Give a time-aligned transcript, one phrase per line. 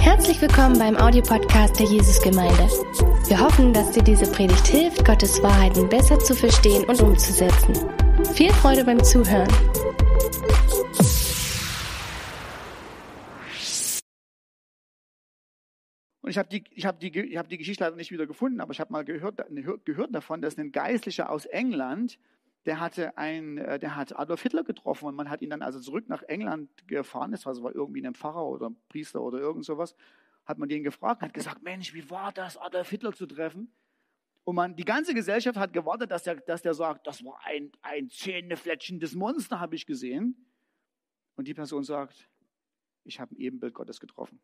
[0.00, 2.68] Herzlich willkommen beim Audiopodcast der Jesusgemeinde.
[3.28, 7.74] Wir hoffen, dass dir diese Predigt hilft, Gottes Wahrheiten besser zu verstehen und umzusetzen.
[8.34, 9.48] Viel Freude beim Zuhören.
[16.20, 18.72] Und ich habe die, ich hab die, hab die Geschichte leider nicht wieder gefunden, aber
[18.72, 19.42] ich habe mal gehört,
[19.86, 22.18] gehört davon, dass ein Geistlicher aus England,
[22.66, 25.80] der hatte ein, äh, der hat Adolf Hitler getroffen und man hat ihn dann also
[25.80, 29.94] zurück nach England gefahren, das war, irgendwie ein Pfarrer oder ein Priester oder irgend sowas,
[30.44, 33.72] hat man den gefragt, hat gesagt, Mensch, wie war das, Adolf Hitler zu treffen?
[34.44, 37.70] Und man, die ganze Gesellschaft hat gewartet, dass der, dass der sagt, das war ein,
[37.82, 40.46] ein zähnefletschendes Monster, habe ich gesehen.
[41.36, 42.30] Und die Person sagt,
[43.04, 44.40] ich habe ein Ebenbild Gottes getroffen.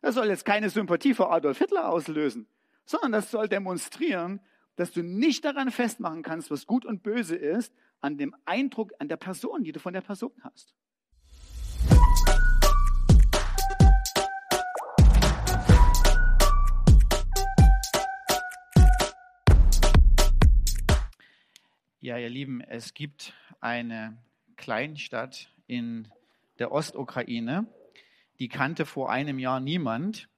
[0.00, 2.48] Das soll jetzt keine Sympathie für Adolf Hitler auslösen,
[2.84, 4.40] sondern das soll demonstrieren,
[4.80, 9.08] dass du nicht daran festmachen kannst, was gut und böse ist, an dem Eindruck, an
[9.08, 10.74] der Person, die du von der Person hast.
[22.00, 24.16] Ja, ihr Lieben, es gibt eine
[24.56, 26.08] Kleinstadt in
[26.58, 27.66] der Ostukraine,
[28.38, 30.30] die kannte vor einem Jahr niemand.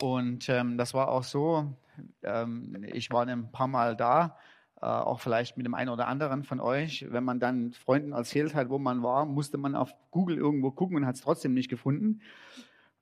[0.00, 1.76] Und ähm, das war auch so,
[2.22, 4.38] ähm, ich war ein paar Mal da,
[4.80, 7.06] äh, auch vielleicht mit dem einen oder anderen von euch.
[7.08, 10.96] Wenn man dann Freunden erzählt hat, wo man war, musste man auf Google irgendwo gucken
[10.96, 12.20] und hat es trotzdem nicht gefunden.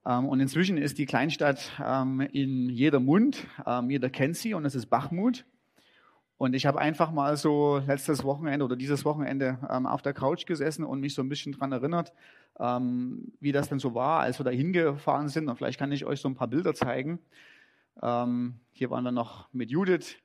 [0.07, 4.65] Ähm, und inzwischen ist die Kleinstadt ähm, in jeder Mund, ähm, jeder kennt sie und
[4.65, 5.45] es ist Bachmut.
[6.39, 10.45] Und ich habe einfach mal so letztes Wochenende oder dieses Wochenende ähm, auf der Couch
[10.45, 12.13] gesessen und mich so ein bisschen daran erinnert,
[12.59, 15.49] ähm, wie das denn so war, als wir da hingefahren sind.
[15.49, 17.21] Und vielleicht kann ich euch so ein paar Bilder zeigen.
[18.01, 20.17] Ähm, hier waren wir noch mit Judith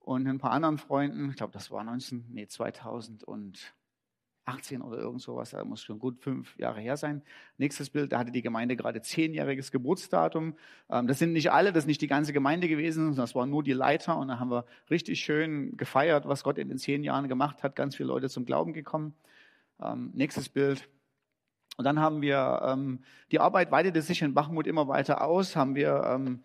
[0.00, 1.30] und ein paar anderen Freunden.
[1.30, 3.74] Ich glaube, das war 19, nee, 2000 und
[4.48, 7.22] 18 oder irgend sowas, da muss schon gut fünf Jahre her sein.
[7.58, 10.54] Nächstes Bild, da hatte die Gemeinde gerade zehnjähriges Geburtsdatum.
[10.88, 13.62] Ähm, das sind nicht alle, das ist nicht die ganze Gemeinde gewesen, das waren nur
[13.62, 17.28] die Leiter und da haben wir richtig schön gefeiert, was Gott in den zehn Jahren
[17.28, 17.76] gemacht hat.
[17.76, 19.14] Ganz viele Leute zum Glauben gekommen.
[19.80, 20.88] Ähm, nächstes Bild.
[21.76, 23.00] Und dann haben wir, ähm,
[23.30, 26.38] die Arbeit weitete sich in Bachmut immer weiter aus, haben wir äh,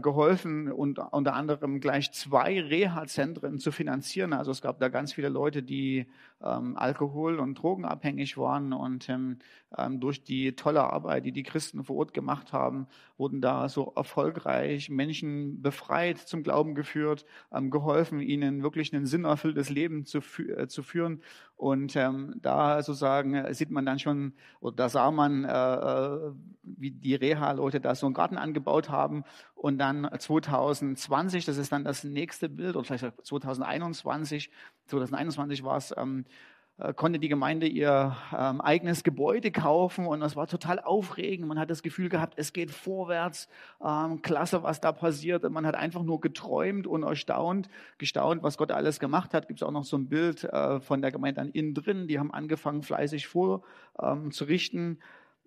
[0.00, 4.32] geholfen und unter anderem gleich zwei Reha-Zentren zu finanzieren.
[4.32, 6.06] Also es gab da ganz viele Leute, die
[6.42, 9.38] ähm, alkohol- und drogenabhängig waren und ähm,
[9.76, 12.86] ähm, durch die tolle Arbeit, die die Christen vor Ort gemacht haben,
[13.16, 19.70] wurden da so erfolgreich Menschen befreit, zum Glauben geführt, ähm, geholfen, ihnen wirklich ein sinnerfülltes
[19.70, 21.22] Leben zu, fü äh, zu führen.
[21.56, 26.32] Und ähm, da sozusagen äh, sieht man dann schon, oder da sah man, äh, äh
[26.62, 29.24] wie die Reha-Leute da so einen Garten angebaut haben.
[29.54, 34.50] Und dann 2020, das ist dann das nächste Bild, oder vielleicht 2021,
[34.86, 36.53] 2021 war es, ähm, äh,
[36.96, 41.46] konnte die Gemeinde ihr ähm, eigenes Gebäude kaufen und das war total aufregend.
[41.46, 43.48] Man hat das Gefühl gehabt, es geht vorwärts,
[43.84, 45.44] ähm, klasse, was da passiert.
[45.44, 47.68] Und man hat einfach nur geträumt und erstaunt,
[47.98, 49.46] gestaunt, was Gott alles gemacht hat.
[49.46, 52.08] Gibt es auch noch so ein Bild äh, von der Gemeinde an innen drin.
[52.08, 54.82] Die haben angefangen, fleißig vorzurichten.
[54.82, 54.98] Ähm,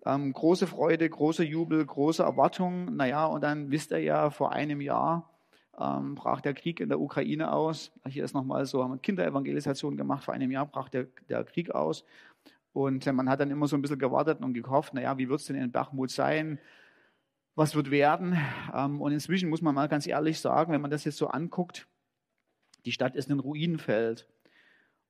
[0.06, 2.96] ähm, große Freude, großer Jubel, große Erwartung.
[2.96, 5.28] Naja, und dann wisst ihr ja, vor einem Jahr
[5.78, 7.92] ähm, brach der Krieg in der Ukraine aus.
[8.06, 11.70] Hier ist nochmal so, haben wir Kinderevangelisation gemacht, vor einem Jahr brach der, der Krieg
[11.70, 12.04] aus.
[12.72, 15.40] Und äh, man hat dann immer so ein bisschen gewartet und gehofft, naja, wie wird
[15.40, 16.58] es denn in Bachmut sein?
[17.54, 18.38] Was wird werden?
[18.74, 21.88] Ähm, und inzwischen muss man mal ganz ehrlich sagen, wenn man das jetzt so anguckt,
[22.84, 24.28] die Stadt ist ein Ruinenfeld.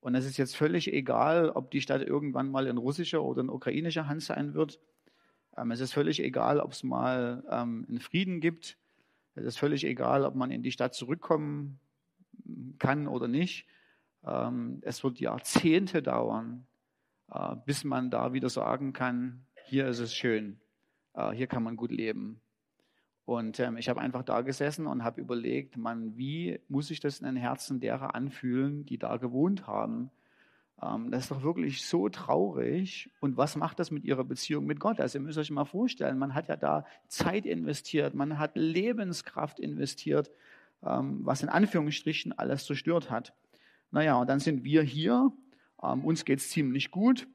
[0.01, 3.49] Und es ist jetzt völlig egal, ob die Stadt irgendwann mal in russischer oder in
[3.49, 4.79] ukrainischer Hand sein wird.
[5.57, 8.77] Ähm, es ist völlig egal, ob es mal ähm, einen Frieden gibt.
[9.39, 11.79] Es ist völlig egal, ob man in die Stadt zurückkommen
[12.77, 13.67] kann oder nicht.
[14.23, 16.67] Ähm, es wird Jahrzehnte dauern,
[17.31, 20.59] äh, bis man da wieder sagen kann, hier ist es schön,
[21.13, 22.41] äh, hier kann man gut leben.
[23.25, 27.19] Und ähm, ich habe einfach da gesessen und habe überlegt, man, wie muss sich das
[27.19, 30.09] in den Herzen derer anfühlen, die da gewohnt haben?
[30.81, 33.09] Ähm, das ist doch wirklich so traurig.
[33.19, 34.99] Und was macht das mit ihrer Beziehung mit Gott?
[34.99, 39.59] Also ihr müsst euch mal vorstellen, man hat ja da Zeit investiert, man hat Lebenskraft
[39.59, 40.31] investiert,
[40.83, 43.33] ähm, was in Anführungsstrichen alles zerstört hat.
[43.91, 45.31] Naja, und dann sind wir hier,
[45.83, 47.27] ähm, uns geht es ziemlich gut.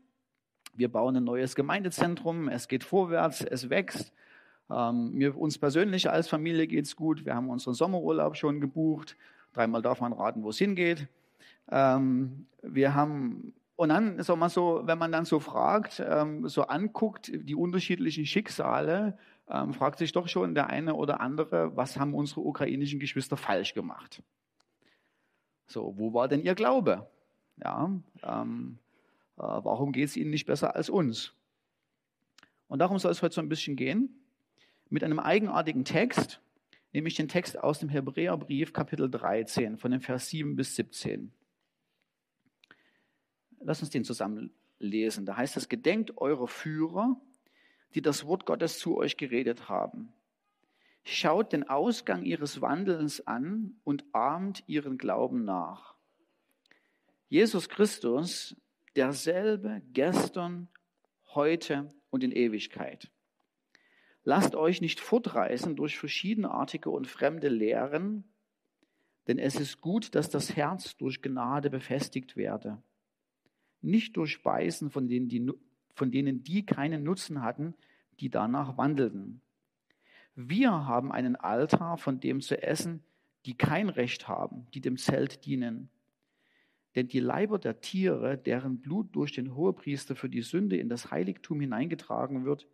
[0.77, 4.13] Wir bauen ein neues Gemeindezentrum, es geht vorwärts, es wächst.
[4.69, 7.25] Mir, uns persönlich als Familie geht es gut.
[7.25, 9.17] Wir haben unseren Sommerurlaub schon gebucht.
[9.53, 11.07] Dreimal darf man raten, wo es hingeht.
[11.71, 16.63] Ähm, wir haben, und dann, sag mal so, wenn man dann so fragt, ähm, so
[16.63, 22.15] anguckt, die unterschiedlichen Schicksale, ähm, fragt sich doch schon der eine oder andere, was haben
[22.15, 24.23] unsere ukrainischen Geschwister falsch gemacht?
[25.67, 27.09] So, wo war denn ihr Glaube?
[27.63, 27.91] Ja,
[28.23, 28.79] ähm,
[29.37, 31.35] äh, warum geht es ihnen nicht besser als uns?
[32.69, 34.09] Und darum soll es heute so ein bisschen gehen,
[34.89, 36.41] mit einem eigenartigen Text,
[36.95, 41.33] nämlich den Text aus dem Hebräerbrief, Kapitel 13, von dem Vers 7 bis 17.
[43.61, 45.27] Lass uns den zusammen lesen.
[45.27, 47.21] Da heißt es, gedenkt eure Führer,
[47.95, 50.13] die das Wort Gottes zu euch geredet haben.
[51.03, 55.97] Schaut den Ausgang ihres Wandelns an und ahmt ihren Glauben nach.
[57.29, 58.57] Jesus Christus,
[58.95, 60.69] derselbe gestern,
[61.35, 63.11] heute und in Ewigkeit.
[64.25, 68.25] Lasst euch nicht fortreißen durch verschiedenartige und fremde Lehren,
[69.27, 72.83] denn es ist gut, dass das Herz durch Gnade befestigt werde.
[73.83, 75.51] Nicht durch Speisen, von denen die,
[75.95, 77.75] von denen die keinen Nutzen hatten,
[78.21, 79.43] die danach wandelten.
[80.35, 83.05] Wir haben einen Altar, von dem zu essen,
[83.45, 85.91] die kein Recht haben, die dem Zelt dienen.
[86.95, 91.11] Denn die Leiber der Tiere, deren Blut durch den Hohepriester für die Sünde in das
[91.11, 92.67] Heiligtum hineingetragen wird,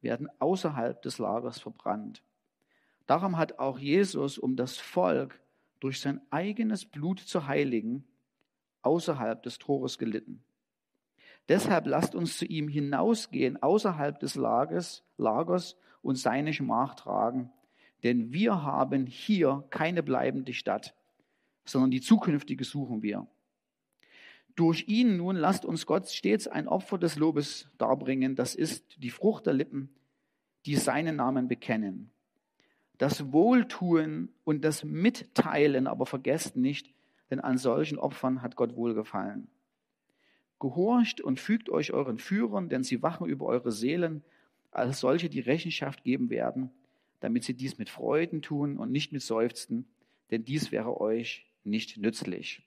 [0.00, 2.22] werden außerhalb des Lagers verbrannt.
[3.06, 5.40] Darum hat auch Jesus, um das Volk
[5.80, 8.04] durch sein eigenes Blut zu heiligen,
[8.82, 10.42] außerhalb des Tores gelitten.
[11.48, 17.52] Deshalb lasst uns zu ihm hinausgehen, außerhalb des Lagers, Lagers und seine Schmach tragen.
[18.02, 20.94] Denn wir haben hier keine bleibende Stadt,
[21.64, 23.26] sondern die zukünftige suchen wir.
[24.56, 28.36] Durch ihn nun lasst uns Gott stets ein Opfer des Lobes darbringen.
[28.36, 29.90] Das ist die Frucht der Lippen,
[30.64, 32.10] die seinen Namen bekennen.
[32.96, 36.94] Das Wohltun und das Mitteilen aber vergesst nicht,
[37.30, 39.48] denn an solchen Opfern hat Gott wohlgefallen.
[40.58, 44.24] Gehorcht und fügt euch euren Führern, denn sie wachen über eure Seelen,
[44.70, 46.70] als solche, die Rechenschaft geben werden,
[47.20, 49.86] damit sie dies mit Freuden tun und nicht mit Seufzen,
[50.30, 52.62] denn dies wäre euch nicht nützlich.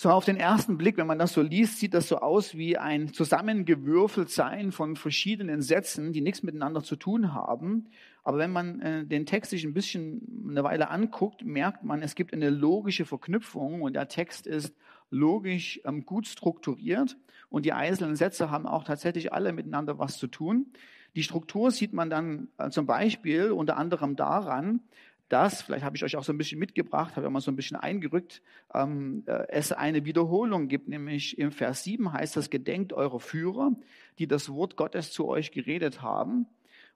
[0.00, 2.78] So auf den ersten Blick, wenn man das so liest, sieht das so aus wie
[2.78, 7.84] ein Zusammengewürfeltsein von verschiedenen Sätzen, die nichts miteinander zu tun haben.
[8.24, 12.14] Aber wenn man äh, den Text sich ein bisschen eine Weile anguckt, merkt man, es
[12.14, 14.74] gibt eine logische Verknüpfung und der Text ist
[15.10, 17.18] logisch ähm, gut strukturiert
[17.50, 20.72] und die einzelnen Sätze haben auch tatsächlich alle miteinander was zu tun.
[21.14, 24.80] Die Struktur sieht man dann äh, zum Beispiel unter anderem daran,
[25.30, 27.56] dass, vielleicht habe ich euch auch so ein bisschen mitgebracht, habe ich mal so ein
[27.56, 28.42] bisschen eingerückt,
[28.74, 33.72] ähm, äh, es eine Wiederholung gibt, nämlich im Vers 7 heißt das, gedenkt eure Führer,
[34.18, 36.46] die das Wort Gottes zu euch geredet haben.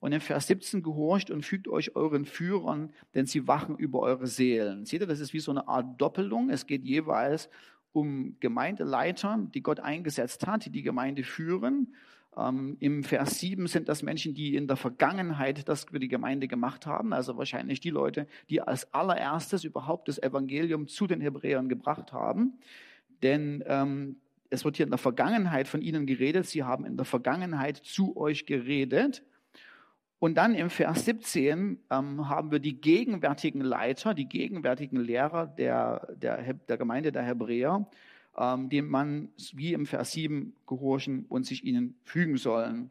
[0.01, 4.27] Und im Vers 17 gehorcht und fügt euch euren Führern, denn sie wachen über eure
[4.27, 4.85] Seelen.
[4.85, 6.51] Seht ihr, das ist wie so eine Art Doppelung.
[6.51, 7.49] Es geht jeweils
[7.93, 11.95] um Gemeindeleiter, die Gott eingesetzt hat, die die Gemeinde führen.
[12.37, 16.49] Ähm, Im Vers 7 sind das Menschen, die in der Vergangenheit das für die Gemeinde
[16.49, 21.69] gemacht haben, also wahrscheinlich die Leute, die als allererstes überhaupt das Evangelium zu den Hebräern
[21.69, 22.55] gebracht haben.
[23.23, 24.17] Denn ähm,
[24.51, 28.17] es wird hier in der Vergangenheit von ihnen geredet, sie haben in der Vergangenheit zu
[28.17, 29.23] euch geredet.
[30.19, 36.09] Und dann im Vers 17 ähm, haben wir die gegenwärtigen Leiter, die gegenwärtigen Lehrer der,
[36.15, 37.87] der, der Gemeinde der Hebräer,
[38.39, 42.91] ähm, dem man wie im Vers 7 gehorchen und sich ihnen fügen sollen.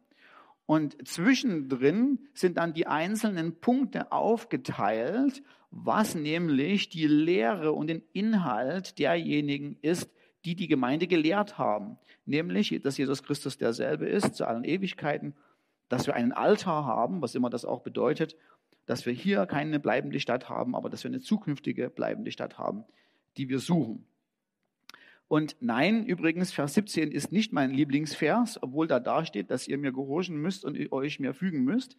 [0.66, 9.00] Und zwischendrin sind dann die einzelnen Punkte aufgeteilt, was nämlich die Lehre und den Inhalt
[9.00, 10.10] derjenigen ist,
[10.46, 11.98] die die Gemeinde gelehrt haben.
[12.26, 15.34] Nämlich, dass Jesus Christus derselbe ist zu allen Ewigkeiten
[15.94, 18.36] dass wir einen Altar haben, was immer das auch bedeutet,
[18.88, 22.84] dass wir hier keine bleibende Stadt haben, aber dass wir eine zukünftige bleibende Stadt haben,
[23.38, 24.06] die wir suchen.
[25.28, 29.92] Und nein, übrigens, Vers 17 ist nicht mein Lieblingsvers, obwohl da dasteht, dass ihr mir
[29.92, 31.98] gehorchen müsst und euch mir fügen müsst,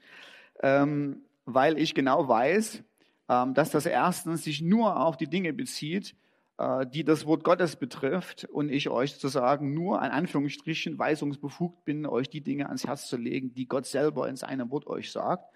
[0.62, 2.84] ähm, weil ich genau weiß,
[3.28, 6.14] ähm, dass das erstens sich nur auf die Dinge bezieht,
[6.58, 12.06] äh, die das Wort Gottes betrifft und ich euch sozusagen nur an Anführungsstrichen weisungsbefugt bin,
[12.06, 15.52] euch die Dinge ans Herz zu legen, die Gott selber in seinem Wort euch sagt.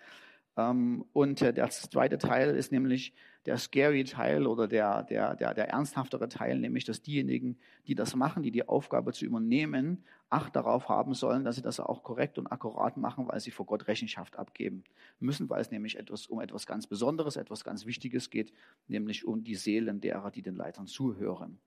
[0.58, 3.14] Ähm, und der zweite Teil ist nämlich
[3.46, 8.14] der scary Teil oder der, der, der, der ernsthaftere Teil, nämlich dass diejenigen, die das
[8.14, 12.36] machen, die die Aufgabe zu übernehmen, Acht darauf haben sollen, dass sie das auch korrekt
[12.36, 14.84] und akkurat machen, weil sie vor Gott Rechenschaft abgeben
[15.20, 18.52] müssen, weil es nämlich etwas, um etwas ganz Besonderes, etwas ganz Wichtiges geht,
[18.88, 21.58] nämlich um die Seelen derer, die den Leitern zuhören.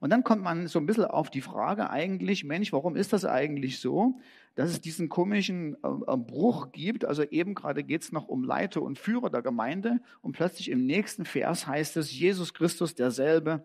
[0.00, 3.24] Und dann kommt man so ein bisschen auf die Frage eigentlich, Mensch, warum ist das
[3.24, 4.20] eigentlich so,
[4.54, 7.04] dass es diesen komischen äh, Bruch gibt?
[7.04, 10.86] Also eben gerade geht es noch um Leiter und Führer der Gemeinde und plötzlich im
[10.86, 13.64] nächsten Vers heißt es, Jesus Christus derselbe,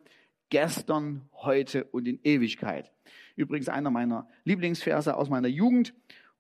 [0.50, 2.92] gestern, heute und in Ewigkeit.
[3.36, 5.94] Übrigens einer meiner Lieblingsverse aus meiner Jugend.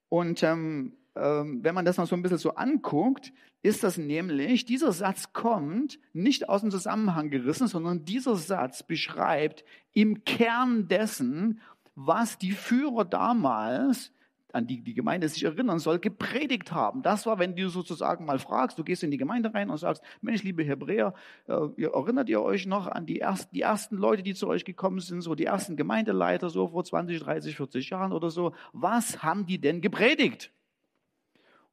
[0.10, 4.91] Und ähm, wenn man das noch so ein bisschen so anguckt, ist das nämlich, dieser
[4.91, 11.62] Satz kommt nicht aus dem Zusammenhang gerissen, sondern dieser Satz beschreibt im Kern dessen,
[11.96, 14.12] was die Führer damals
[14.53, 17.01] an die die Gemeinde sich erinnern soll, gepredigt haben.
[17.01, 20.03] Das war, wenn du sozusagen mal fragst, du gehst in die Gemeinde rein und sagst,
[20.22, 21.15] Mensch, liebe Hebräer,
[21.48, 24.63] äh, ihr, erinnert ihr euch noch an die ersten, die ersten Leute, die zu euch
[24.63, 28.53] gekommen sind, so die ersten Gemeindeleiter, so vor 20, 30, 40 Jahren oder so.
[28.74, 30.51] Was haben die denn gepredigt?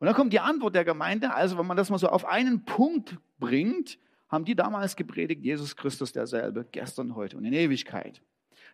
[0.01, 2.65] Und dann kommt die Antwort der Gemeinde, also wenn man das mal so auf einen
[2.65, 8.23] Punkt bringt, haben die damals gepredigt, Jesus Christus derselbe, gestern, heute und in Ewigkeit.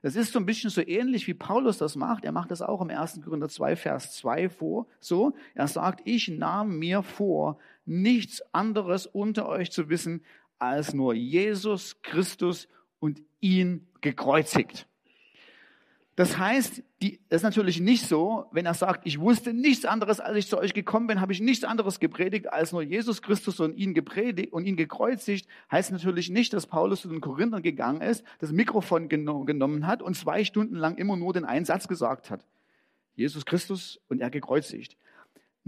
[0.03, 2.25] Das ist so ein bisschen so ähnlich, wie Paulus das macht.
[2.25, 3.23] Er macht das auch im 1.
[3.25, 4.87] Korinther 2, Vers 2 vor.
[5.01, 10.23] So, er sagt, ich nahm mir vor, nichts anderes unter euch zu wissen,
[10.59, 12.69] als nur Jesus Christus
[13.01, 14.87] und ihn gekreuzigt.
[16.17, 20.19] Das heißt, die, das ist natürlich nicht so, wenn er sagt, ich wusste nichts anderes,
[20.19, 23.61] als ich zu euch gekommen bin, habe ich nichts anderes gepredigt, als nur Jesus Christus
[23.61, 28.01] und ihn gepredigt und ihn gekreuzigt, heißt natürlich nicht, dass Paulus zu den Korinthern gegangen
[28.01, 32.31] ist, das Mikrofon genommen hat und zwei Stunden lang immer nur den einen Satz gesagt
[32.31, 32.47] hat.
[33.15, 34.97] Jesus Christus und er gekreuzigt.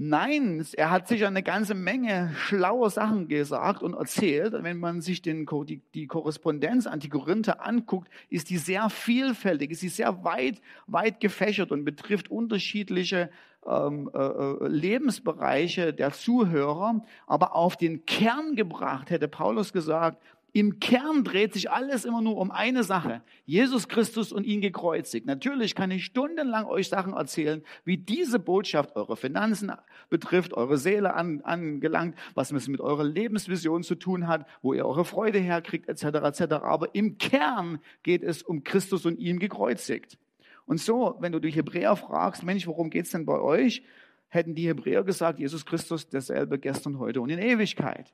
[0.00, 4.52] Nein, er hat sicher eine ganze Menge schlaue Sachen gesagt und erzählt.
[4.52, 9.72] Wenn man sich den, die, die Korrespondenz an die Korinther anguckt, ist die sehr vielfältig,
[9.72, 13.28] ist sie sehr weit, weit gefächert und betrifft unterschiedliche
[13.66, 17.02] ähm, äh, äh Lebensbereiche der Zuhörer.
[17.26, 22.38] Aber auf den Kern gebracht hätte Paulus gesagt, im Kern dreht sich alles immer nur
[22.38, 23.22] um eine Sache.
[23.44, 25.26] Jesus Christus und ihn gekreuzigt.
[25.26, 29.72] Natürlich kann ich stundenlang euch Sachen erzählen, wie diese Botschaft eure Finanzen
[30.08, 34.86] betrifft, eure Seele an, angelangt, was es mit eurer Lebensvision zu tun hat, wo ihr
[34.86, 36.42] eure Freude herkriegt, etc., etc.
[36.62, 40.18] Aber im Kern geht es um Christus und ihn gekreuzigt.
[40.64, 43.82] Und so, wenn du die Hebräer fragst, Mensch, worum geht's denn bei euch?
[44.28, 48.12] Hätten die Hebräer gesagt, Jesus Christus derselbe gestern, heute und in Ewigkeit.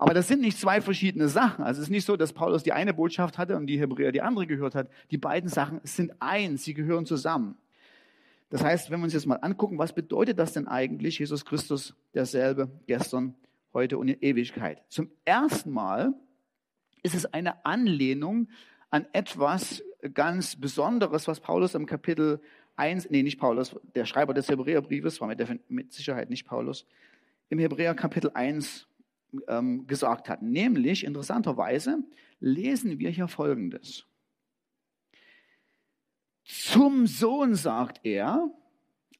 [0.00, 1.62] Aber das sind nicht zwei verschiedene Sachen.
[1.62, 4.22] Also es ist nicht so, dass Paulus die eine Botschaft hatte und die Hebräer die
[4.22, 4.88] andere gehört hat.
[5.10, 7.58] Die beiden Sachen sind eins, sie gehören zusammen.
[8.48, 11.94] Das heißt, wenn wir uns jetzt mal angucken, was bedeutet das denn eigentlich, Jesus Christus
[12.14, 13.34] derselbe gestern,
[13.74, 14.82] heute und in Ewigkeit?
[14.88, 16.14] Zum ersten Mal
[17.02, 18.48] ist es eine Anlehnung
[18.88, 19.82] an etwas
[20.14, 22.40] ganz Besonderes, was Paulus im Kapitel
[22.76, 25.28] 1, nee, nicht Paulus, der Schreiber des Hebräerbriefes, war
[25.68, 26.86] mit Sicherheit nicht Paulus,
[27.50, 28.86] im Hebräer Kapitel 1
[29.48, 30.42] ähm, gesagt hat.
[30.42, 32.02] Nämlich, interessanterweise,
[32.40, 34.06] lesen wir hier Folgendes.
[36.44, 38.50] Zum Sohn sagt er,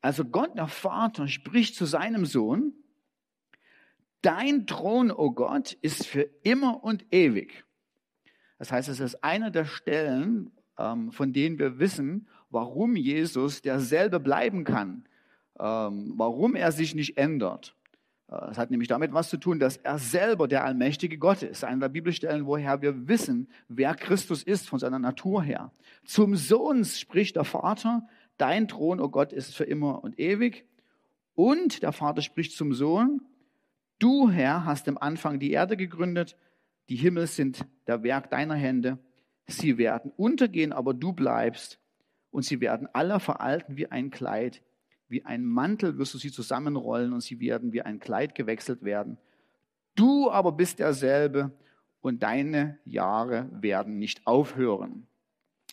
[0.00, 2.72] also Gott der Vater spricht zu seinem Sohn,
[4.22, 7.64] dein Thron, o oh Gott, ist für immer und ewig.
[8.58, 14.20] Das heißt, es ist eine der Stellen, ähm, von denen wir wissen, warum Jesus derselbe
[14.20, 15.04] bleiben kann,
[15.58, 17.76] ähm, warum er sich nicht ändert.
[18.50, 21.64] Es hat nämlich damit was zu tun, dass er selber der allmächtige Gott ist.
[21.64, 25.72] Eine der Bibelstellen, woher wir wissen, wer Christus ist von seiner Natur her.
[26.04, 28.06] Zum Sohn spricht der Vater,
[28.36, 30.64] dein Thron, o oh Gott, ist für immer und ewig.
[31.34, 33.20] Und der Vater spricht zum Sohn,
[33.98, 36.36] du Herr hast im Anfang die Erde gegründet,
[36.88, 38.98] die Himmel sind der Werk deiner Hände.
[39.48, 41.80] Sie werden untergehen, aber du bleibst.
[42.30, 44.62] Und sie werden alle veralten wie ein Kleid
[45.10, 49.18] wie ein Mantel wirst du sie zusammenrollen und sie werden wie ein Kleid gewechselt werden.
[49.96, 51.50] Du aber bist derselbe
[52.00, 55.06] und deine Jahre werden nicht aufhören.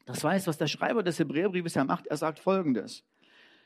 [0.05, 3.03] Das heißt, was der Schreiber des Hebräerbriefes ja macht, er sagt Folgendes.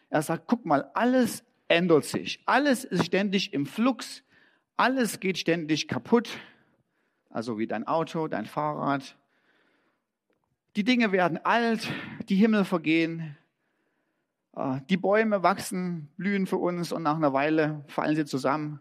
[0.10, 2.42] Er sagt, guck mal, alles ändert sich.
[2.46, 4.24] Alles ist ständig im Flux.
[4.76, 6.30] Alles geht ständig kaputt.
[7.30, 9.16] Also wie dein Auto, dein Fahrrad.
[10.76, 11.90] Die Dinge werden alt,
[12.28, 13.38] die Himmel vergehen,
[14.90, 18.80] die Bäume wachsen, blühen für uns und nach einer Weile fallen sie zusammen.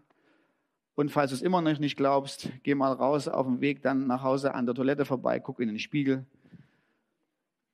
[0.96, 4.06] Und falls du es immer noch nicht glaubst, geh mal raus auf dem Weg dann
[4.06, 6.26] nach Hause an der Toilette vorbei, guck in den Spiegel.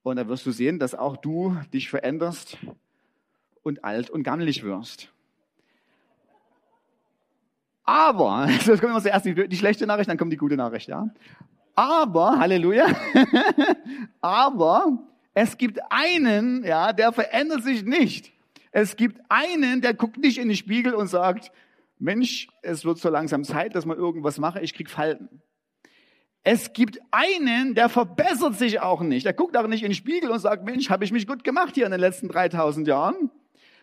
[0.02, 2.58] Und da wirst du sehen, dass auch du dich veränderst
[3.62, 5.12] und alt und gammelig wirst.
[7.82, 11.08] Aber, das kommt immer zuerst die, die schlechte Nachricht, dann kommt die gute Nachricht, ja.
[11.74, 12.86] Aber, Halleluja,
[14.20, 14.98] aber
[15.38, 18.32] es gibt einen, ja, der verändert sich nicht.
[18.72, 21.52] Es gibt einen, der guckt nicht in den Spiegel und sagt,
[21.98, 25.42] Mensch, es wird so langsam Zeit, dass man irgendwas mache, ich krieg Falten.
[26.42, 29.26] Es gibt einen, der verbessert sich auch nicht.
[29.26, 31.74] Der guckt auch nicht in den Spiegel und sagt, Mensch, habe ich mich gut gemacht
[31.74, 33.30] hier in den letzten 3000 Jahren.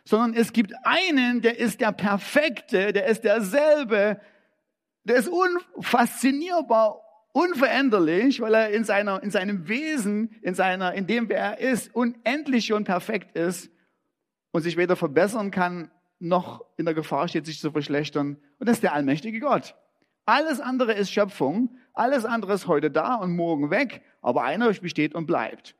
[0.06, 4.20] Sondern es gibt einen, der ist der Perfekte, der ist derselbe,
[5.04, 7.03] der ist unfaszinierbar,
[7.34, 11.94] unveränderlich, weil er in, seiner, in seinem Wesen, in, seiner, in dem, wer er ist,
[11.94, 13.70] unendlich und perfekt ist
[14.52, 18.38] und sich weder verbessern kann, noch in der Gefahr steht, sich zu verschlechtern.
[18.60, 19.76] Und das ist der allmächtige Gott.
[20.26, 25.16] Alles andere ist Schöpfung, alles andere ist heute da und morgen weg, aber einer besteht
[25.16, 25.76] und bleibt.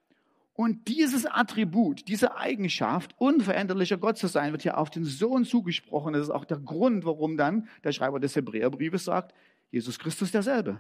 [0.56, 6.14] Und dieses Attribut, diese Eigenschaft, unveränderlicher Gott zu sein, wird hier auf den Sohn zugesprochen.
[6.14, 9.34] Das ist auch der Grund, warum dann der Schreiber des Hebräerbriefes sagt,
[9.72, 10.80] Jesus Christus derselbe.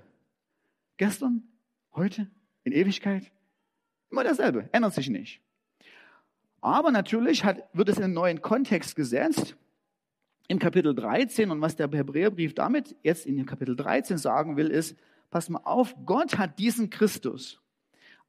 [0.97, 1.43] Gestern,
[1.93, 2.29] heute,
[2.63, 3.31] in Ewigkeit,
[4.09, 5.41] immer derselbe, ändert sich nicht.
[6.61, 9.57] Aber natürlich hat, wird es in einen neuen Kontext gesetzt.
[10.47, 14.69] Im Kapitel 13 und was der Hebräerbrief damit jetzt in dem Kapitel 13 sagen will,
[14.69, 14.97] ist,
[15.29, 17.61] pass mal auf, Gott hat diesen Christus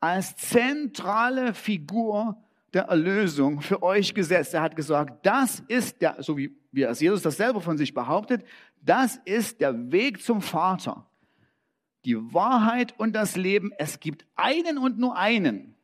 [0.00, 2.36] als zentrale Figur
[2.74, 4.52] der Erlösung für euch gesetzt.
[4.52, 7.94] Er hat gesagt, das ist der, so wie, wie es Jesus das selber von sich
[7.94, 8.44] behauptet,
[8.82, 11.06] das ist der Weg zum Vater.
[12.04, 13.72] Die Wahrheit und das Leben.
[13.78, 15.74] Es gibt einen und nur einen.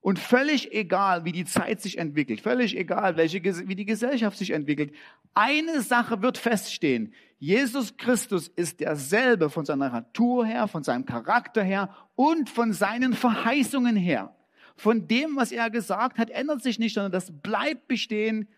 [0.00, 4.50] Und völlig egal, wie die Zeit sich entwickelt, völlig egal, welche, wie die Gesellschaft sich
[4.50, 4.94] entwickelt,
[5.34, 7.12] eine Sache wird feststehen.
[7.38, 13.14] Jesus Christus ist derselbe von seiner Natur her, von seinem Charakter her und von seinen
[13.14, 14.34] Verheißungen her.
[14.76, 18.48] Von dem, was er gesagt hat, ändert sich nicht, sondern das bleibt bestehen.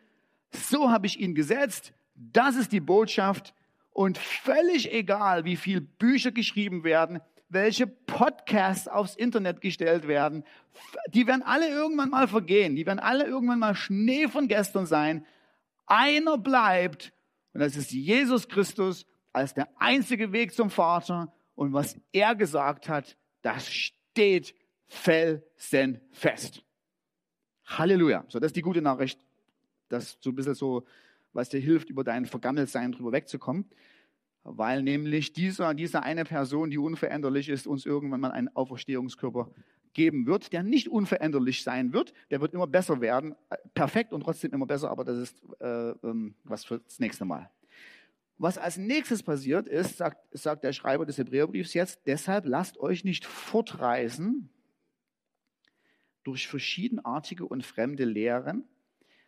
[0.50, 1.92] So habe ich ihn gesetzt.
[2.14, 3.54] Das ist die Botschaft.
[3.98, 10.44] Und völlig egal, wie viel Bücher geschrieben werden, welche Podcasts aufs Internet gestellt werden,
[11.12, 15.26] die werden alle irgendwann mal vergehen, die werden alle irgendwann mal Schnee von gestern sein.
[15.86, 17.12] Einer bleibt
[17.54, 22.88] und das ist Jesus Christus als der einzige Weg zum Vater und was er gesagt
[22.88, 24.54] hat, das steht
[24.86, 26.62] felsenfest.
[27.64, 28.24] Halleluja.
[28.28, 29.18] So, das ist die gute Nachricht,
[29.88, 30.86] das so ein bisschen so,
[31.32, 33.68] was dir hilft, über dein Vergammeltsein drüber wegzukommen
[34.44, 39.50] weil nämlich dieser, diese eine Person, die unveränderlich ist, uns irgendwann mal einen Auferstehungskörper
[39.92, 43.34] geben wird, der nicht unveränderlich sein wird, der wird immer besser werden,
[43.74, 47.50] perfekt und trotzdem immer besser, aber das ist äh, ähm, was für das nächste Mal.
[48.36, 53.04] Was als nächstes passiert ist, sagt, sagt der Schreiber des Hebräerbriefs jetzt, deshalb lasst euch
[53.04, 54.48] nicht fortreißen
[56.22, 58.64] durch verschiedenartige und fremde Lehren,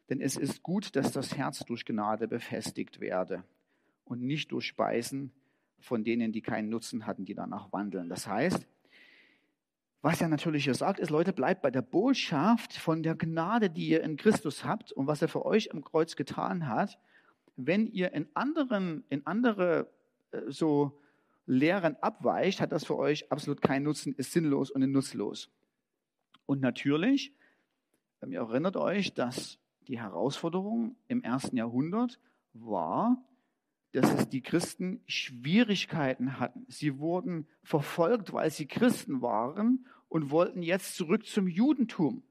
[0.09, 3.43] denn es ist gut, dass das Herz durch Gnade befestigt werde
[4.11, 5.31] und nicht durch Speisen
[5.79, 8.09] von denen, die keinen Nutzen hatten, die danach wandeln.
[8.09, 8.67] Das heißt,
[10.03, 13.89] was er natürlich hier sagt, ist, Leute, bleibt bei der Botschaft von der Gnade, die
[13.89, 16.99] ihr in Christus habt und was er für euch am Kreuz getan hat.
[17.57, 19.89] Wenn ihr in anderen, in andere
[20.33, 21.01] äh, so
[21.47, 25.51] Lehren abweicht, hat das für euch absolut keinen Nutzen, ist sinnlos und nutzlos.
[26.47, 27.33] Und natürlich,
[28.27, 32.19] ihr erinnert euch, dass die Herausforderung im ersten Jahrhundert
[32.55, 33.23] war,
[33.93, 36.65] dass es die Christen Schwierigkeiten hatten.
[36.69, 42.23] Sie wurden verfolgt, weil sie Christen waren und wollten jetzt zurück zum Judentum,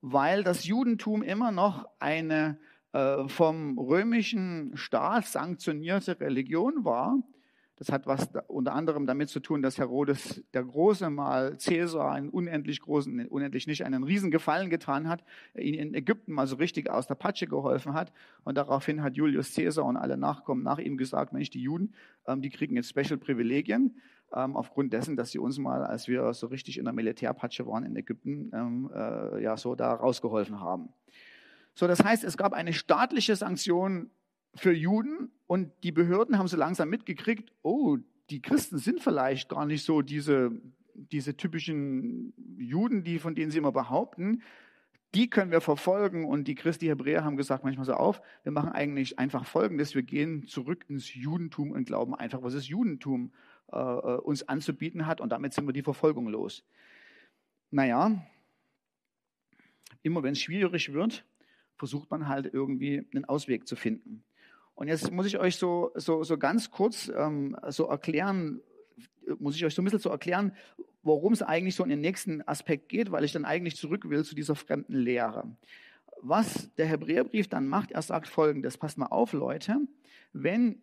[0.00, 2.58] weil das Judentum immer noch eine
[2.92, 7.22] äh, vom römischen Staat sanktionierte Religion war
[7.76, 12.28] das hat was unter anderem damit zu tun, dass Herodes der Große mal Cäsar einen
[12.28, 15.24] unendlich großen, unendlich nicht, einen riesen Gefallen getan hat,
[15.56, 18.12] ihn in Ägypten mal so richtig aus der Patsche geholfen hat.
[18.44, 21.94] Und daraufhin hat Julius Cäsar und alle Nachkommen nach ihm gesagt, Mensch, die Juden,
[22.26, 24.00] ähm, die kriegen jetzt Special-Privilegien
[24.32, 27.84] ähm, aufgrund dessen, dass sie uns mal, als wir so richtig in der Militärpatsche waren
[27.84, 30.90] in Ägypten, ähm, äh, ja so da rausgeholfen haben.
[31.74, 34.10] So, das heißt, es gab eine staatliche Sanktion
[34.56, 37.98] für Juden und die Behörden haben so langsam mitgekriegt, oh,
[38.30, 40.52] die Christen sind vielleicht gar nicht so diese,
[40.94, 44.42] diese typischen Juden, die, von denen sie immer behaupten.
[45.14, 48.70] Die können wir verfolgen und die Christi Hebräer haben gesagt manchmal so auf, wir machen
[48.70, 53.32] eigentlich einfach Folgendes, wir gehen zurück ins Judentum und glauben einfach, was das Judentum
[53.72, 56.64] äh, äh uns anzubieten hat und damit sind wir die Verfolgung los.
[57.70, 58.24] Naja,
[60.02, 61.24] immer wenn es schwierig wird,
[61.76, 64.24] versucht man halt irgendwie einen Ausweg zu finden.
[64.74, 68.60] Und jetzt muss ich euch so, so, so ganz kurz ähm, so erklären,
[69.38, 70.52] muss ich euch so ein bisschen so erklären,
[71.02, 74.24] worum es eigentlich so in den nächsten Aspekt geht, weil ich dann eigentlich zurück will
[74.24, 75.56] zu dieser fremden Lehre.
[76.22, 79.76] Was der Hebräerbrief dann macht, er sagt folgendes, passt mal auf, Leute,
[80.32, 80.80] wenn,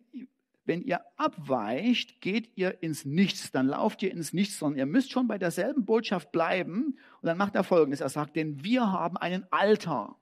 [0.64, 5.10] wenn ihr abweicht, geht ihr ins Nichts, dann lauft ihr ins Nichts, sondern ihr müsst
[5.10, 6.96] schon bei derselben Botschaft bleiben.
[7.20, 10.16] Und dann macht er folgendes, er sagt, denn wir haben einen Altar.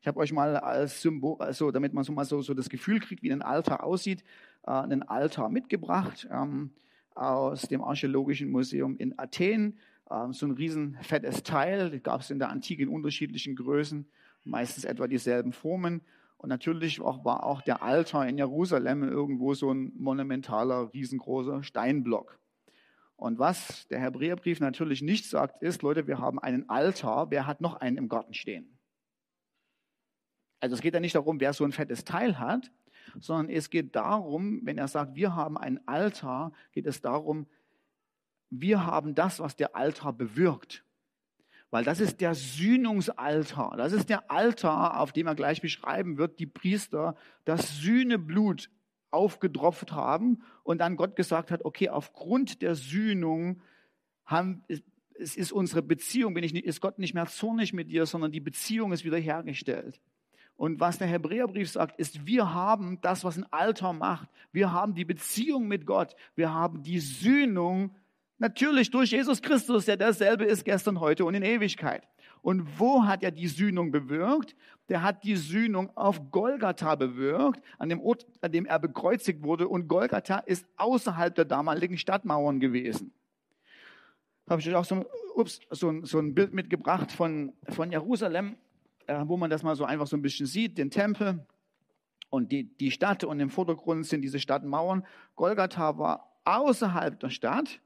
[0.00, 3.00] Ich habe euch mal als Symbol, also damit man so mal so, so das Gefühl
[3.00, 4.22] kriegt, wie ein Altar aussieht,
[4.64, 6.70] äh, einen Altar mitgebracht ähm,
[7.14, 9.78] aus dem Archäologischen Museum in Athen.
[10.10, 14.06] Ähm, so ein riesen fettes Teil, gab es in der Antike in unterschiedlichen Größen,
[14.44, 16.02] meistens etwa dieselben Formen.
[16.36, 22.38] Und natürlich auch, war auch der Altar in Jerusalem irgendwo so ein monumentaler, riesengroßer Steinblock.
[23.16, 27.60] Und was der Hebräerbrief natürlich nicht sagt, ist, Leute, wir haben einen Altar, wer hat
[27.60, 28.77] noch einen im Garten stehen?
[30.60, 32.70] Also es geht ja nicht darum, wer so ein fettes Teil hat,
[33.20, 37.46] sondern es geht darum, wenn er sagt, wir haben einen Altar, geht es darum,
[38.50, 40.84] wir haben das, was der Altar bewirkt.
[41.70, 43.76] Weil das ist der Sühnungsaltar.
[43.76, 48.70] Das ist der Altar, auf dem er gleich beschreiben wird, die Priester das Sühneblut
[49.10, 53.60] aufgetropft haben und dann Gott gesagt hat, okay, aufgrund der Sühnung
[54.24, 54.64] haben,
[55.18, 58.40] es ist unsere Beziehung, bin ich ist Gott nicht mehr zornig mit dir, sondern die
[58.40, 60.00] Beziehung ist wiederhergestellt.
[60.58, 64.28] Und was der Hebräerbrief sagt, ist, wir haben das, was ein Altar macht.
[64.52, 66.14] Wir haben die Beziehung mit Gott.
[66.34, 67.94] Wir haben die Sühnung
[68.38, 72.06] Natürlich durch Jesus Christus, der derselbe ist gestern, heute und in Ewigkeit.
[72.40, 74.54] Und wo hat er die Sühnung bewirkt?
[74.88, 79.66] Der hat die Sühnung auf Golgatha bewirkt, an dem Ort, an dem er bekreuzigt wurde.
[79.66, 83.12] Und Golgatha ist außerhalb der damaligen Stadtmauern gewesen.
[84.46, 87.90] Da habe ich euch auch so ein, ups, so so ein Bild mitgebracht von, von
[87.90, 88.56] Jerusalem,
[89.08, 91.44] äh, wo man das mal so einfach so ein bisschen sieht, den Tempel
[92.30, 93.24] und die, die Stadt.
[93.24, 95.04] Und im Vordergrund sind diese Stadtmauern.
[95.34, 97.80] Golgatha war außerhalb der Stadt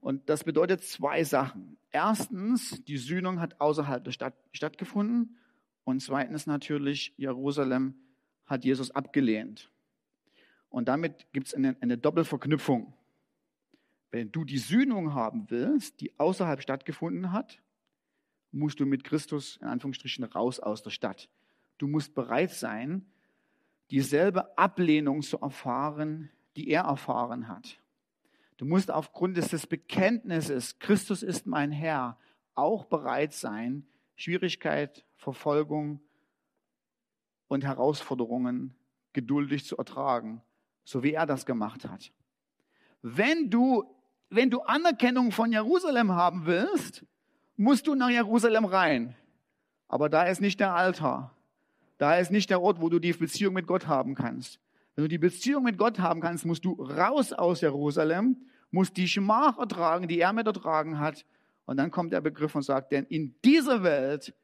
[0.00, 1.76] und das bedeutet zwei Sachen.
[1.90, 5.36] Erstens, die Sühnung hat außerhalb der Stadt stattgefunden.
[5.84, 7.94] Und zweitens natürlich, Jerusalem
[8.46, 9.70] hat Jesus abgelehnt.
[10.70, 12.94] Und damit gibt es eine, eine Doppelverknüpfung.
[14.10, 17.60] Wenn du die Sühnung haben willst, die außerhalb stattgefunden hat,
[18.52, 21.28] musst du mit Christus in Anführungsstrichen raus aus der Stadt.
[21.78, 23.06] Du musst bereit sein,
[23.90, 27.80] dieselbe Ablehnung zu erfahren, die er erfahren hat.
[28.56, 32.18] Du musst aufgrund des Bekenntnisses, Christus ist mein Herr,
[32.54, 36.00] auch bereit sein, Schwierigkeit, Verfolgung
[37.46, 38.74] und Herausforderungen
[39.12, 40.42] geduldig zu ertragen,
[40.84, 42.12] so wie er das gemacht hat.
[43.00, 43.84] Wenn du,
[44.28, 47.06] wenn du Anerkennung von Jerusalem haben willst,
[47.58, 49.14] musst du nach Jerusalem rein.
[49.88, 51.34] Aber da ist nicht der Altar.
[51.98, 54.60] Da ist nicht der Ort, wo du die Beziehung mit Gott haben kannst.
[54.94, 58.36] Wenn du die Beziehung mit Gott haben kannst, musst du raus aus Jerusalem,
[58.70, 61.26] musst die Schmach ertragen, die er mit ertragen hat.
[61.66, 64.34] Und dann kommt der Begriff und sagt, denn in dieser Welt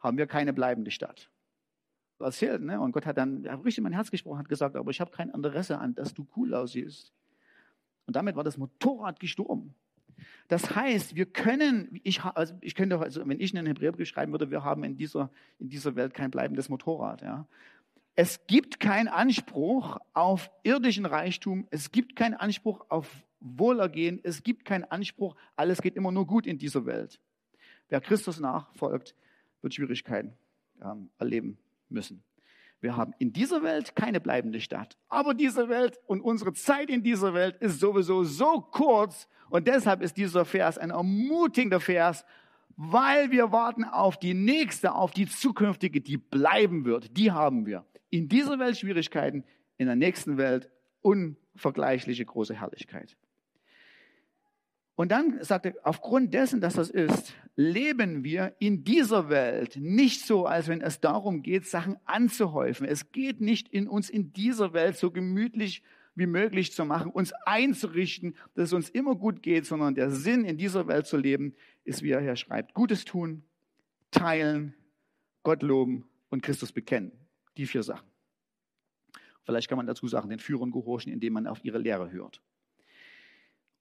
[0.00, 1.30] haben wir keine bleibende Stadt.
[2.18, 2.80] Erzählt, ne?
[2.80, 5.78] Und Gott hat dann richtig mein Herz gesprochen, hat gesagt, aber ich habe kein Interesse
[5.78, 7.12] an, dass du cool aussiehst.
[8.06, 9.74] Und damit war das Motorrad gestorben.
[10.48, 14.50] Das heißt, wir können, ich, also ich könnte, also wenn ich einen Hebräerbrief schreiben würde,
[14.50, 17.22] wir haben in dieser, in dieser Welt kein bleibendes Motorrad.
[17.22, 17.46] Ja.
[18.14, 21.66] Es gibt keinen Anspruch auf irdischen Reichtum.
[21.70, 24.20] Es gibt keinen Anspruch auf Wohlergehen.
[24.22, 27.20] Es gibt keinen Anspruch, alles geht immer nur gut in dieser Welt.
[27.88, 29.14] Wer Christus nachfolgt,
[29.60, 30.32] wird Schwierigkeiten
[30.82, 32.22] ähm, erleben müssen.
[32.84, 34.98] Wir haben in dieser Welt keine bleibende Stadt.
[35.08, 39.26] Aber diese Welt und unsere Zeit in dieser Welt ist sowieso so kurz.
[39.48, 42.26] Und deshalb ist dieser Vers ein ermutigender Vers,
[42.76, 47.16] weil wir warten auf die nächste, auf die zukünftige, die bleiben wird.
[47.16, 49.44] Die haben wir in dieser Welt Schwierigkeiten,
[49.78, 50.70] in der nächsten Welt
[51.00, 53.16] unvergleichliche große Herrlichkeit.
[54.96, 60.24] Und dann sagt er, aufgrund dessen, dass das ist, leben wir in dieser Welt nicht
[60.24, 62.86] so, als wenn es darum geht, Sachen anzuhäufen.
[62.86, 65.82] Es geht nicht in uns in dieser Welt so gemütlich
[66.14, 70.44] wie möglich zu machen, uns einzurichten, dass es uns immer gut geht, sondern der Sinn
[70.44, 73.42] in dieser Welt zu leben, ist, wie er hier schreibt, Gutes tun,
[74.12, 74.74] teilen,
[75.42, 77.10] Gott loben und Christus bekennen.
[77.56, 78.08] Die vier Sachen.
[79.44, 82.40] Vielleicht kann man dazu sagen, den Führern gehorchen, indem man auf ihre Lehre hört.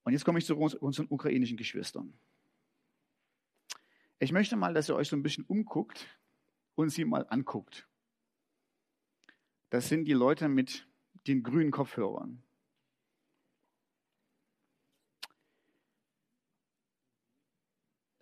[0.03, 2.13] Und jetzt komme ich zu unseren ukrainischen Geschwistern.
[4.19, 6.07] Ich möchte mal, dass ihr euch so ein bisschen umguckt
[6.75, 7.87] und sie mal anguckt.
[9.69, 10.87] Das sind die Leute mit
[11.27, 12.43] den grünen Kopfhörern.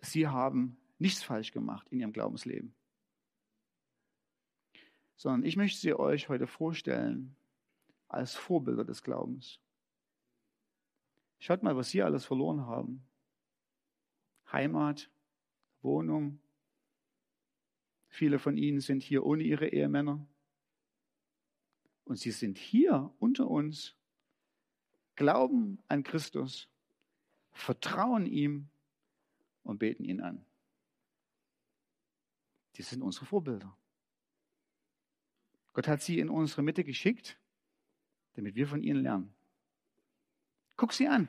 [0.00, 2.74] Sie haben nichts falsch gemacht in ihrem Glaubensleben
[5.22, 7.36] sondern ich möchte sie euch heute vorstellen
[8.08, 9.60] als Vorbilder des Glaubens.
[11.42, 13.04] Schaut mal, was sie alles verloren haben.
[14.52, 15.10] Heimat,
[15.80, 16.40] Wohnung.
[18.06, 20.24] Viele von ihnen sind hier ohne ihre Ehemänner.
[22.04, 23.96] Und sie sind hier unter uns,
[25.16, 26.68] glauben an Christus,
[27.50, 28.68] vertrauen ihm
[29.64, 30.46] und beten ihn an.
[32.76, 33.76] Die sind unsere Vorbilder.
[35.72, 37.36] Gott hat sie in unsere Mitte geschickt,
[38.34, 39.34] damit wir von ihnen lernen.
[40.76, 41.28] Guck sie an.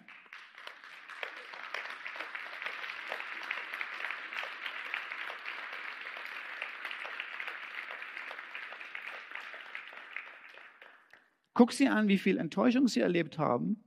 [11.53, 13.83] Guck sie an, wie viel Enttäuschung sie erlebt haben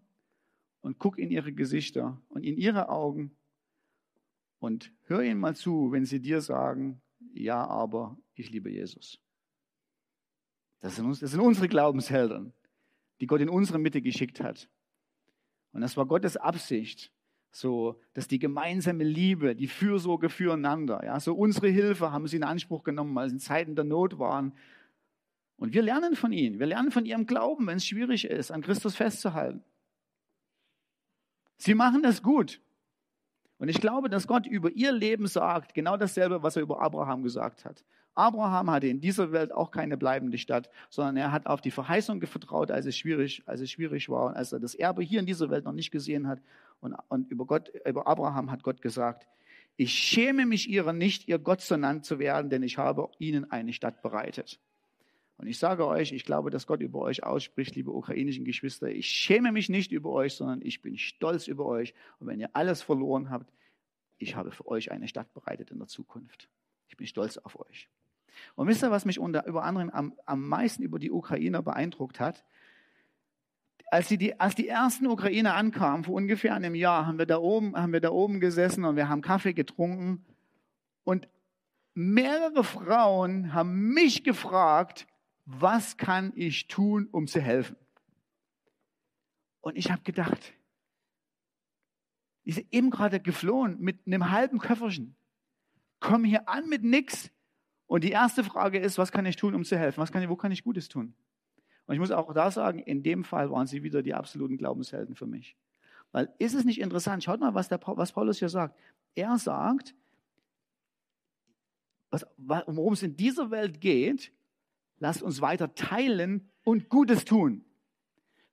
[0.83, 3.37] und guck in ihre Gesichter und in ihre Augen
[4.61, 9.21] und hör ihnen mal zu, wenn sie dir sagen, ja, aber ich liebe Jesus.
[10.81, 12.53] Das sind, das sind unsere Glaubenshelden,
[13.21, 14.71] die Gott in unsere Mitte geschickt hat.
[15.77, 17.13] Und das war Gottes Absicht,
[17.51, 22.45] So, dass die gemeinsame Liebe, die Fürsorge füreinander, ja, so unsere Hilfe haben sie in
[22.45, 24.55] Anspruch genommen, weil sie in Zeiten der Not waren.
[25.57, 26.59] Und wir lernen von ihnen.
[26.59, 29.63] Wir lernen von ihrem Glauben, wenn es schwierig ist, an Christus festzuhalten.
[31.59, 32.61] Sie machen das gut.
[33.59, 37.23] Und ich glaube, dass Gott über ihr Leben sagt, genau dasselbe, was er über Abraham
[37.23, 37.85] gesagt hat.
[38.17, 42.21] Abraham hatte in dieser Welt auch keine bleibende Stadt, sondern er hat auf die Verheißung
[42.23, 45.27] vertraut, als es schwierig, als es schwierig war und als er das Erbe hier in
[45.27, 46.41] dieser Welt noch nicht gesehen hat.
[46.81, 49.29] Und, und über, Gott, über Abraham hat Gott gesagt,
[49.77, 53.75] ich schäme mich ihrer nicht, ihr Gott genannt zu werden, denn ich habe ihnen eine
[53.75, 54.59] Stadt bereitet.
[55.39, 58.89] Und ich sage euch, ich glaube, dass Gott über euch ausspricht, liebe ukrainischen Geschwister.
[58.89, 61.93] Ich schäme mich nicht über euch, sondern ich bin stolz über euch.
[62.19, 63.53] Und wenn ihr alles verloren habt,
[64.17, 66.49] ich habe für euch eine Stadt bereitet in der Zukunft.
[66.89, 67.91] Ich bin stolz auf euch.
[68.55, 72.21] Und wisst ihr, was mich unter, über anderen am, am meisten über die Ukrainer beeindruckt
[72.21, 72.45] hat?
[73.91, 77.77] Als die, als die ersten Ukrainer ankamen, vor ungefähr einem Jahr, haben wir, da oben,
[77.77, 80.25] haben wir da oben gesessen und wir haben Kaffee getrunken.
[81.05, 81.29] Und
[81.95, 85.07] mehrere Frauen haben mich gefragt,
[85.45, 87.77] was kann ich tun, um zu helfen?
[89.61, 90.53] Und ich habe gedacht,
[92.45, 95.17] die sind eben gerade geflohen mit einem halben Köfferchen,
[95.99, 97.31] kommen hier an mit nichts.
[97.87, 100.01] Und die erste Frage ist, was kann ich tun, um zu helfen?
[100.01, 101.15] Was kann ich, wo kann ich Gutes tun?
[101.87, 105.15] Und ich muss auch da sagen, in dem Fall waren sie wieder die absoluten Glaubenshelden
[105.15, 105.57] für mich.
[106.11, 107.23] Weil ist es nicht interessant?
[107.23, 108.77] Schaut mal, was, der, was Paulus hier sagt.
[109.15, 109.95] Er sagt,
[112.37, 114.33] worum es in dieser Welt geht,
[114.99, 117.65] lasst uns weiter teilen und Gutes tun.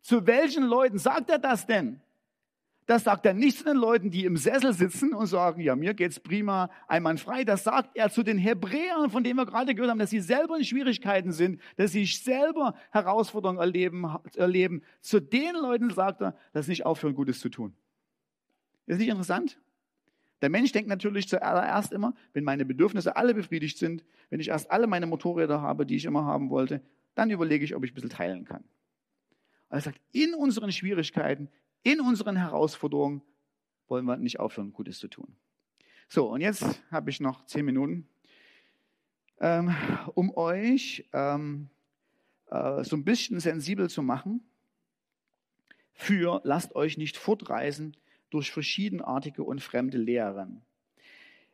[0.02, 2.02] Zu welchen Leuten sagt er das denn?
[2.86, 5.94] Das sagt er nicht zu den Leuten, die im Sessel sitzen und sagen, ja, mir
[5.94, 7.46] geht's prima, einwandfrei.
[7.46, 10.58] Das sagt er zu den Hebräern, von denen wir gerade gehört haben, dass sie selber
[10.58, 14.82] in Schwierigkeiten sind, dass sie selber Herausforderungen erleben, erleben.
[15.00, 17.74] Zu den Leuten sagt er, dass sie nicht aufhören, Gutes zu tun.
[18.86, 19.60] Ist nicht interessant?
[20.42, 24.70] Der Mensch denkt natürlich zuallererst immer, wenn meine Bedürfnisse alle befriedigt sind, wenn ich erst
[24.72, 26.82] alle meine Motorräder habe, die ich immer haben wollte,
[27.16, 28.66] dann überlege ich, ob ich ein bisschen teilen kann.
[29.70, 31.48] er sagt, in unseren Schwierigkeiten,
[31.84, 33.22] in unseren Herausforderungen
[33.88, 35.36] wollen wir nicht aufhören, Gutes zu tun.
[36.08, 38.08] So, und jetzt habe ich noch zehn Minuten,
[39.40, 39.76] ähm,
[40.16, 41.70] um euch ähm,
[42.50, 44.42] äh, so ein bisschen sensibel zu machen
[45.94, 47.96] für lasst euch nicht fortreisen
[48.30, 50.62] durch verschiedenartige und fremde Lehren.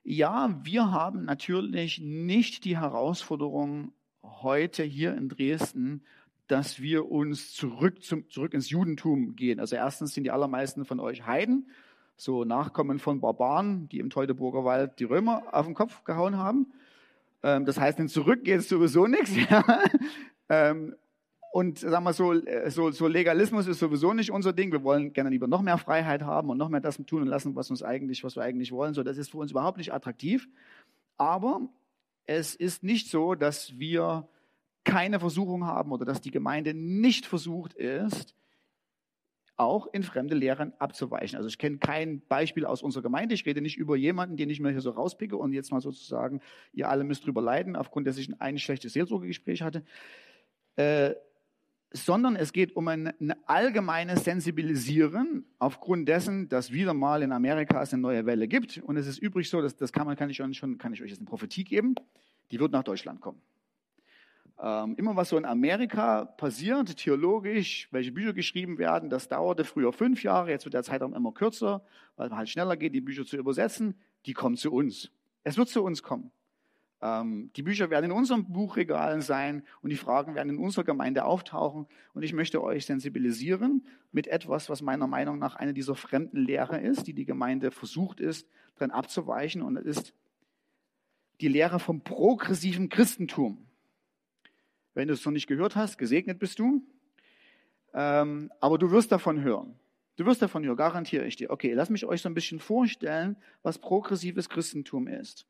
[0.04, 3.92] Ja, wir haben natürlich nicht die Herausforderung
[4.24, 6.04] heute hier in Dresden
[6.50, 9.60] dass wir uns zurück, zum, zurück ins Judentum gehen.
[9.60, 11.70] Also erstens sind die allermeisten von euch Heiden,
[12.18, 16.74] so Nachkommen von Barbaren, die im Teutoburger Wald die Römer auf den Kopf gehauen haben.
[17.44, 19.32] Ähm, das heißt, denn zurück geht es sowieso nichts.
[19.50, 19.64] Ja.
[20.50, 20.96] Ähm,
[21.52, 24.72] und sagen wir so, äh, so, so Legalismus ist sowieso nicht unser Ding.
[24.72, 27.56] Wir wollen gerne lieber noch mehr Freiheit haben und noch mehr das tun und lassen,
[27.56, 28.96] was uns eigentlich, was wir eigentlich wollen.
[28.96, 30.48] So, das ist für uns überhaupt nicht attraktiv.
[31.18, 31.62] Aber
[32.26, 34.28] es ist nicht so, dass wir
[34.84, 38.36] keine Versuchung haben oder dass die Gemeinde nicht versucht ist,
[39.60, 41.36] auch in fremde Lehren abzuweichen.
[41.36, 43.36] Also ich kenne kein Beispiel aus unserer Gemeinde.
[43.36, 46.40] Ich rede nicht über jemanden, den ich mir hier so rauspicke und jetzt mal sozusagen,
[46.72, 49.84] ihr alle müsst drüber leiden, aufgrund dass ich ein schlechtes Seelsorgegespräch hatte.
[50.78, 51.14] Äh,
[51.92, 57.82] sondern es geht um ein, ein allgemeines Sensibilisieren aufgrund dessen, dass wieder mal in Amerika
[57.82, 58.78] es eine neue Welle gibt.
[58.78, 61.10] Und es ist übrig so, dass, das kann, man, kann, ich schon, kann ich euch
[61.10, 61.96] jetzt eine Prophetie geben,
[62.52, 63.42] die wird nach Deutschland kommen.
[64.62, 69.94] Ähm, immer was so in Amerika passiert, theologisch, welche Bücher geschrieben werden, das dauerte früher
[69.94, 71.82] fünf Jahre, jetzt wird der Zeitraum immer kürzer,
[72.18, 73.96] weil es halt schneller geht, die Bücher zu übersetzen.
[74.26, 75.12] Die kommen zu uns.
[75.44, 76.32] Es wird zu uns kommen.
[77.02, 81.24] Ähm, die Bücher werden in unseren Buchregalen sein und die Fragen werden in unserer Gemeinde
[81.24, 81.88] auftauchen.
[82.14, 86.82] Und ich möchte euch sensibilisieren mit etwas, was meiner Meinung nach eine dieser fremden Lehre
[86.82, 88.46] ist, die die Gemeinde versucht ist,
[88.76, 89.62] dran abzuweichen.
[89.62, 90.14] Und das ist
[91.40, 93.69] die Lehre vom progressiven Christentum.
[95.00, 96.84] Wenn du es noch nicht gehört hast, gesegnet bist du.
[97.94, 99.80] Ähm, aber du wirst davon hören.
[100.18, 101.52] Du wirst davon hören, garantiere ich dir.
[101.52, 105.48] Okay, lass mich euch so ein bisschen vorstellen, was progressives Christentum ist.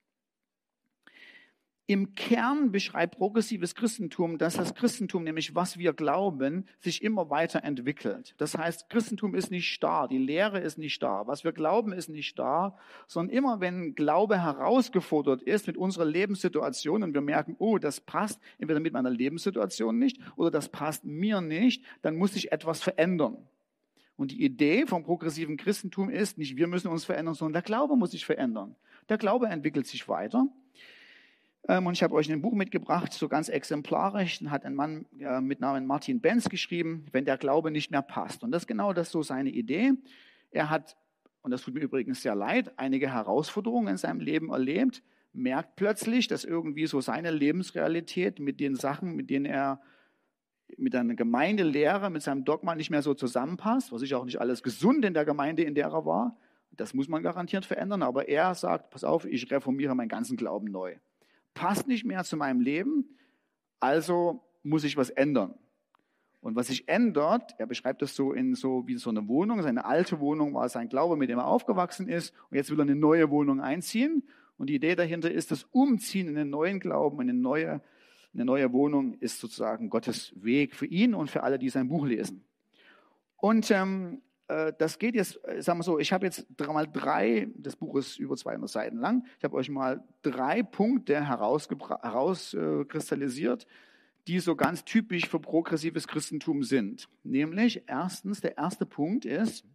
[1.89, 7.63] Im Kern beschreibt progressives Christentum, dass das Christentum, nämlich was wir glauben, sich immer weiter
[7.63, 8.35] entwickelt.
[8.37, 12.07] Das heißt, Christentum ist nicht starr, die Lehre ist nicht starr, was wir glauben ist
[12.07, 17.79] nicht starr, sondern immer wenn Glaube herausgefordert ist mit unserer Lebenssituation und wir merken, oh,
[17.79, 22.51] das passt entweder mit meiner Lebenssituation nicht oder das passt mir nicht, dann muss sich
[22.51, 23.35] etwas verändern.
[24.15, 27.95] Und die Idee vom progressiven Christentum ist nicht, wir müssen uns verändern, sondern der Glaube
[27.95, 28.75] muss sich verändern.
[29.09, 30.49] Der Glaube entwickelt sich weiter.
[31.67, 35.05] Ähm, und ich habe euch ein Buch mitgebracht, so ganz exemplarisch, hat ein Mann
[35.41, 38.43] mit Namen Martin Benz geschrieben, wenn der Glaube nicht mehr passt.
[38.43, 39.93] Und das ist genau das so seine Idee.
[40.51, 40.97] Er hat
[41.41, 46.27] und das tut mir übrigens sehr leid, einige Herausforderungen in seinem Leben erlebt, merkt plötzlich,
[46.27, 49.81] dass irgendwie so seine Lebensrealität mit den Sachen, mit denen er
[50.77, 54.61] mit einer Gemeindelehre, mit seinem Dogma nicht mehr so zusammenpasst, was ich auch nicht alles
[54.63, 56.37] gesund in der Gemeinde, in der er war.
[56.71, 60.67] Das muss man garantiert verändern, aber er sagt, pass auf, ich reformiere meinen ganzen Glauben
[60.67, 60.95] neu.
[61.53, 63.17] Passt nicht mehr zu meinem Leben,
[63.79, 65.55] also muss ich was ändern.
[66.41, 69.83] Und was sich ändert, er beschreibt das so in so wie so eine Wohnung, seine
[69.85, 72.95] alte Wohnung war sein Glaube, mit dem er aufgewachsen ist, und jetzt will er eine
[72.95, 74.23] neue Wohnung einziehen.
[74.57, 77.81] Und die Idee dahinter ist, das Umziehen in den neuen Glauben, in eine neue,
[78.33, 82.05] eine neue Wohnung ist sozusagen Gottes Weg für ihn und für alle, die sein Buch
[82.05, 82.45] lesen.
[83.37, 84.28] Und ähm, äh,
[84.77, 88.17] das geht jetzt, äh, sagen wir so, ich habe jetzt mal drei, das Buch ist
[88.17, 93.67] über 200 Seiten lang, ich habe euch mal drei Punkte herauskristallisiert,
[94.27, 97.09] die so ganz typisch für progressives Christentum sind.
[97.23, 99.65] Nämlich, erstens, der erste Punkt ist,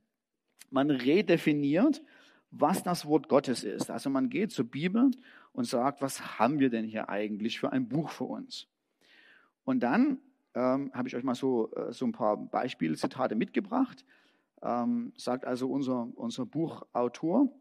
[0.71, 2.03] man redefiniert,
[2.51, 3.91] was das Wort Gottes ist.
[3.91, 5.11] Also man geht zur Bibel
[5.53, 8.69] und sagt, was haben wir denn hier eigentlich für ein Buch für uns?
[9.65, 10.19] Und dann
[10.55, 14.05] ähm, habe ich euch mal so, äh, so ein paar Beispielzitate mitgebracht.
[14.65, 17.55] Ähm, sagt also unser, unser Buchautor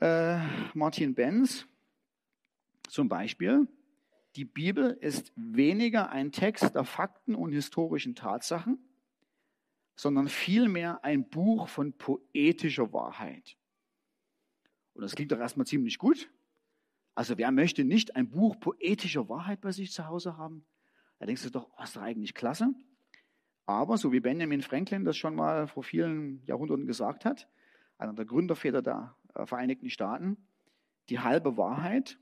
[0.00, 0.38] äh,
[0.74, 1.64] Martin Benz
[2.88, 3.68] zum Beispiel,
[4.34, 8.78] die Bibel ist weniger ein Text der Fakten und historischen Tatsachen,
[9.94, 13.56] sondern vielmehr ein Buch von poetischer Wahrheit.
[14.92, 16.30] Und das klingt doch erstmal ziemlich gut.
[17.14, 20.66] Also wer möchte nicht ein Buch poetischer Wahrheit bei sich zu Hause haben?
[21.18, 22.74] Da denkst du doch, oh, ist doch eigentlich klasse.
[23.66, 27.48] Aber so wie Benjamin Franklin das schon mal vor vielen Jahrhunderten gesagt hat,
[27.98, 30.36] einer der Gründerväter der äh, Vereinigten Staaten,
[31.08, 32.18] die halbe Wahrheit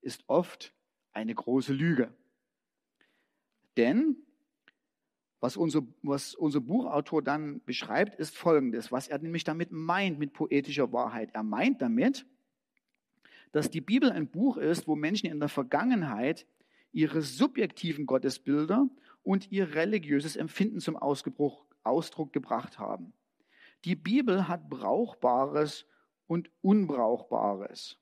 [0.00, 0.72] ist oft
[1.12, 2.14] eine große Lüge.
[3.76, 4.16] Denn
[5.40, 10.32] was unser, was unser Buchautor dann beschreibt, ist Folgendes, was er nämlich damit meint mit
[10.32, 11.30] poetischer Wahrheit.
[11.32, 12.26] Er meint damit,
[13.52, 16.46] dass die Bibel ein Buch ist, wo Menschen in der Vergangenheit
[16.92, 18.88] ihre subjektiven Gottesbilder
[19.28, 23.12] und ihr religiöses Empfinden zum Ausdruck gebracht haben.
[23.84, 25.84] Die Bibel hat Brauchbares
[26.26, 27.98] und Unbrauchbares.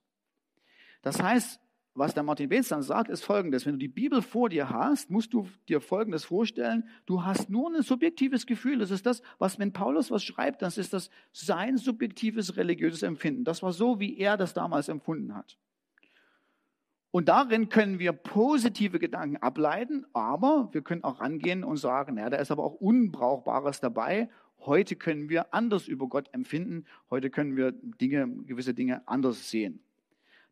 [1.03, 1.61] Das heißt,
[1.95, 3.67] was der Martin Betz dann sagt, ist folgendes.
[3.67, 6.89] Wenn du die Bibel vor dir hast, musst du dir folgendes vorstellen.
[7.07, 8.79] Du hast nur ein subjektives Gefühl.
[8.79, 13.43] Das ist das, was, wenn Paulus was schreibt, das ist das sein subjektives religiöses Empfinden.
[13.43, 15.59] Das war so, wie er das damals empfunden hat.
[17.17, 22.29] Und darin können wir positive Gedanken ableiten, aber wir können auch rangehen und sagen, ja,
[22.29, 24.29] da ist aber auch Unbrauchbares dabei.
[24.59, 26.85] Heute können wir anders über Gott empfinden.
[27.09, 29.81] Heute können wir Dinge, gewisse Dinge anders sehen.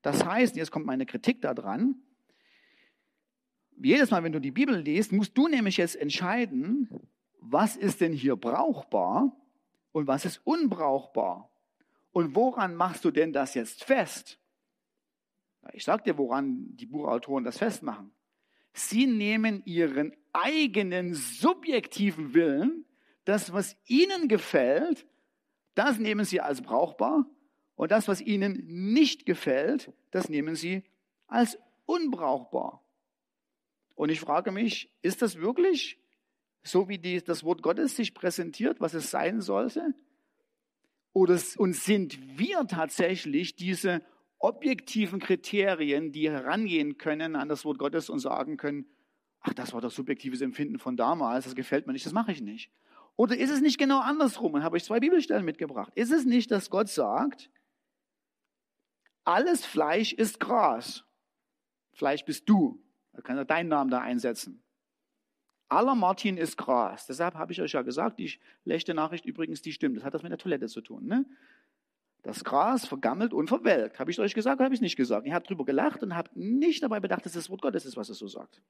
[0.00, 1.96] Das heißt, jetzt kommt meine Kritik daran.
[3.76, 6.88] Jedes Mal, wenn du die Bibel liest, musst du nämlich jetzt entscheiden,
[7.40, 9.36] was ist denn hier brauchbar
[9.92, 11.50] und was ist unbrauchbar.
[12.12, 14.40] Und woran machst du denn das jetzt fest?
[15.72, 18.12] Ich sage dir, woran die Buchautoren das festmachen.
[18.72, 22.84] Sie nehmen ihren eigenen subjektiven Willen,
[23.24, 25.06] das, was ihnen gefällt,
[25.74, 27.26] das nehmen sie als brauchbar
[27.76, 30.82] und das, was ihnen nicht gefällt, das nehmen sie
[31.26, 32.84] als unbrauchbar.
[33.94, 35.98] Und ich frage mich, ist das wirklich
[36.62, 39.94] so, wie die, das Wort Gottes sich präsentiert, was es sein sollte?
[41.12, 44.02] Oder und sind wir tatsächlich diese
[44.44, 48.86] objektiven Kriterien, die herangehen können an das Wort Gottes und sagen können,
[49.40, 52.42] ach, das war das subjektives Empfinden von damals, das gefällt mir nicht, das mache ich
[52.42, 52.70] nicht.
[53.16, 54.52] Oder ist es nicht genau andersrum?
[54.52, 55.92] Und habe ich zwei Bibelstellen mitgebracht.
[55.94, 57.50] Ist es nicht, dass Gott sagt,
[59.24, 61.04] alles Fleisch ist Gras.
[61.92, 62.82] Fleisch bist du.
[63.12, 64.62] Da kann er deinen Namen da einsetzen.
[65.68, 67.06] Aller Martin ist Gras.
[67.06, 68.28] Deshalb habe ich euch ja gesagt, die
[68.64, 69.96] schlechte Nachricht übrigens, die stimmt.
[69.96, 71.06] Das hat das mit der Toilette zu tun.
[71.06, 71.24] Ne?
[72.24, 74.00] Das Gras vergammelt und verwelkt.
[74.00, 75.26] Habe ich euch gesagt oder habe ich nicht gesagt?
[75.26, 78.08] Ihr habt drüber gelacht und habt nicht dabei bedacht, dass das Wort Gottes ist, was
[78.08, 78.62] es so sagt.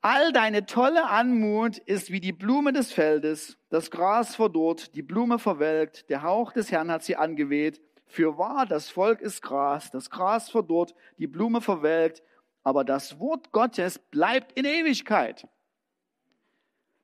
[0.00, 3.58] All deine tolle Anmut ist wie die Blume des Feldes.
[3.68, 7.82] Das Gras verdorrt, die Blume verwelkt, der Hauch des Herrn hat sie angeweht.
[8.06, 12.22] Für wahr, das Volk ist Gras, das Gras verdorrt, die Blume verwelkt,
[12.64, 15.46] aber das Wort Gottes bleibt in Ewigkeit.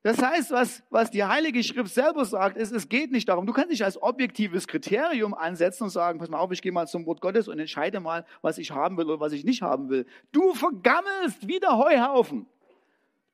[0.06, 3.52] Das heißt, was, was die Heilige Schrift selber sagt, ist, es geht nicht darum, du
[3.52, 7.06] kannst nicht als objektives Kriterium ansetzen und sagen, pass mal auf, ich gehe mal zum
[7.06, 10.06] Wort Gottes und entscheide mal, was ich haben will oder was ich nicht haben will.
[10.30, 12.46] Du vergammelst wie der Heuhaufen.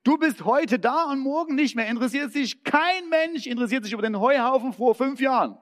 [0.03, 1.85] Du bist heute da und morgen nicht mehr.
[1.85, 5.59] Interessiert sich kein Mensch, interessiert sich über den Heuhaufen vor fünf Jahren.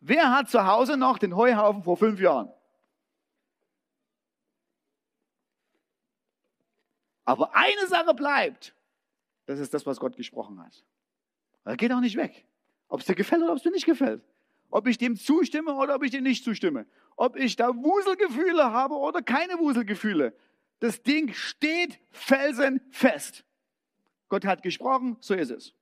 [0.00, 2.50] Wer hat zu Hause noch den Heuhaufen vor fünf Jahren?
[7.26, 8.74] Aber eine Sache bleibt.
[9.50, 10.84] Das ist das, was Gott gesprochen hat.
[11.64, 12.46] Er geht auch nicht weg.
[12.86, 14.22] Ob es dir gefällt oder ob es dir nicht gefällt.
[14.70, 16.86] Ob ich dem zustimme oder ob ich dem nicht zustimme.
[17.16, 20.36] Ob ich da Wuselgefühle habe oder keine Wuselgefühle.
[20.78, 23.44] Das Ding steht felsenfest.
[24.28, 25.74] Gott hat gesprochen, so ist es.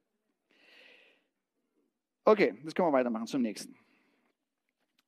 [2.24, 3.76] Okay, jetzt können wir weitermachen zum nächsten.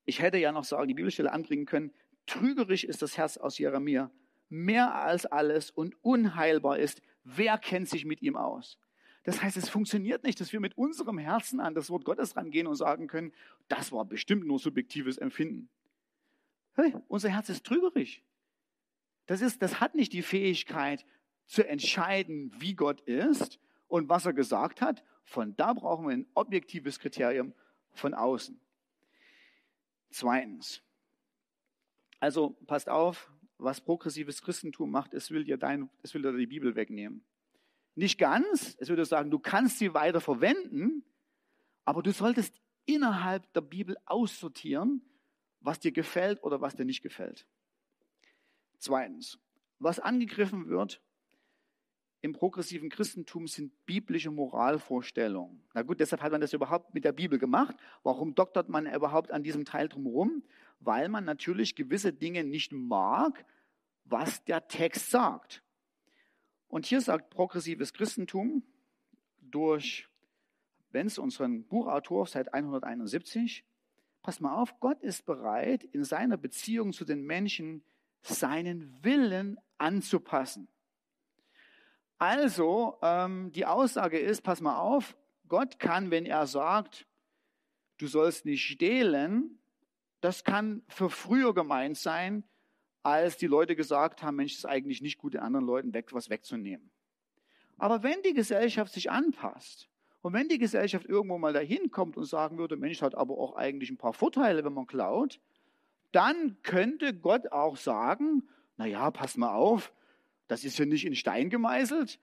[0.05, 1.95] Ich hätte ja noch sagen, die Bibelstelle anbringen können,
[2.27, 4.11] trügerisch ist das Herz aus Jeremia,
[4.51, 7.01] mehr als alles und unheilbar ist.
[7.25, 8.79] Wer kennt sich mit ihm aus?
[9.25, 12.67] Das heißt, es funktioniert nicht, dass wir mit unserem Herzen an das Wort Gottes rangehen
[12.67, 13.33] und sagen können,
[13.69, 15.69] das war bestimmt nur subjektives Empfinden.
[16.75, 18.23] Hey, unser Herz ist trügerisch.
[19.27, 21.05] Das, ist, das hat nicht die Fähigkeit
[21.47, 23.59] zu entscheiden, wie Gott ist
[23.89, 25.05] und was er gesagt hat.
[25.25, 27.53] Von da brauchen wir ein objektives Kriterium
[27.93, 28.59] von außen.
[30.11, 30.83] Zweitens,
[32.19, 33.31] also passt auf,
[33.63, 37.25] was progressives Christentum macht, es will dir, dein, es will dir die Bibel wegnehmen.
[37.95, 41.05] Nicht ganz, es würde sagen, du kannst sie weiter verwenden,
[41.85, 42.55] aber du solltest
[42.87, 45.03] innerhalb der Bibel aussortieren,
[45.61, 47.47] was dir gefällt oder was dir nicht gefällt.
[48.79, 49.39] Zweitens,
[49.79, 51.03] was angegriffen wird
[52.23, 55.63] im progressiven Christentum sind biblische Moralvorstellungen.
[55.73, 57.75] Na gut, deshalb hat man das überhaupt mit der Bibel gemacht.
[58.03, 60.43] Warum doktert man überhaupt an diesem Teil drumherum?
[60.81, 63.45] Weil man natürlich gewisse Dinge nicht mag,
[64.05, 65.63] was der Text sagt.
[66.69, 68.63] Und hier sagt progressives Christentum
[69.41, 70.09] durch
[70.91, 73.65] Benz, unseren Buchautor seit 171,
[74.23, 77.83] pass mal auf, Gott ist bereit, in seiner Beziehung zu den Menschen
[78.23, 80.69] seinen Willen anzupassen.
[82.19, 85.17] Also, ähm, die Aussage ist, pass mal auf,
[85.49, 87.07] Gott kann, wenn er sagt,
[87.97, 89.59] du sollst nicht stehlen,
[90.21, 92.45] das kann für früher gemeint sein,
[93.03, 96.13] als die Leute gesagt haben, Mensch, es ist eigentlich nicht gut, den anderen Leuten weg,
[96.13, 96.91] was wegzunehmen.
[97.79, 99.89] Aber wenn die Gesellschaft sich anpasst
[100.21, 103.57] und wenn die Gesellschaft irgendwo mal dahin kommt und sagen würde, Mensch, hat aber auch
[103.57, 105.41] eigentlich ein paar Vorteile, wenn man klaut,
[106.13, 109.95] dann könnte Gott auch sagen, na ja, pass mal auf,
[110.47, 112.21] das ist ja nicht in Stein gemeißelt.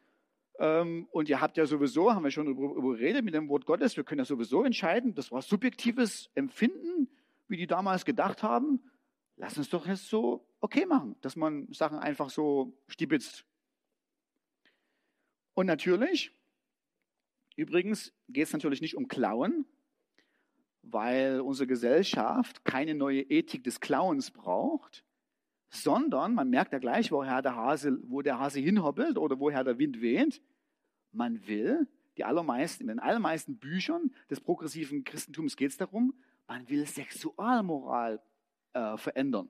[0.60, 3.96] Ähm, und ihr habt ja sowieso, haben wir schon darüber geredet mit dem Wort Gottes,
[3.98, 7.10] wir können ja sowieso entscheiden, das war subjektives Empfinden,
[7.48, 8.82] wie die damals gedacht haben.
[9.36, 13.46] Lass uns doch jetzt so okay machen, dass man Sachen einfach so stibitzt.
[15.54, 16.32] Und natürlich,
[17.56, 19.66] übrigens geht es natürlich nicht um Klauen,
[20.84, 25.04] weil unsere Gesellschaft keine neue Ethik des Klauens braucht,
[25.70, 29.80] sondern man merkt ja gleich, woher der Hase, wo der Hase hinhoppelt oder woher der
[29.80, 30.42] Wind weht.
[31.12, 31.88] Man will,
[32.18, 36.14] die allermeisten, in den allermeisten Büchern des progressiven Christentums geht es darum,
[36.48, 38.22] man will Sexualmoral
[38.74, 39.50] äh, verändern.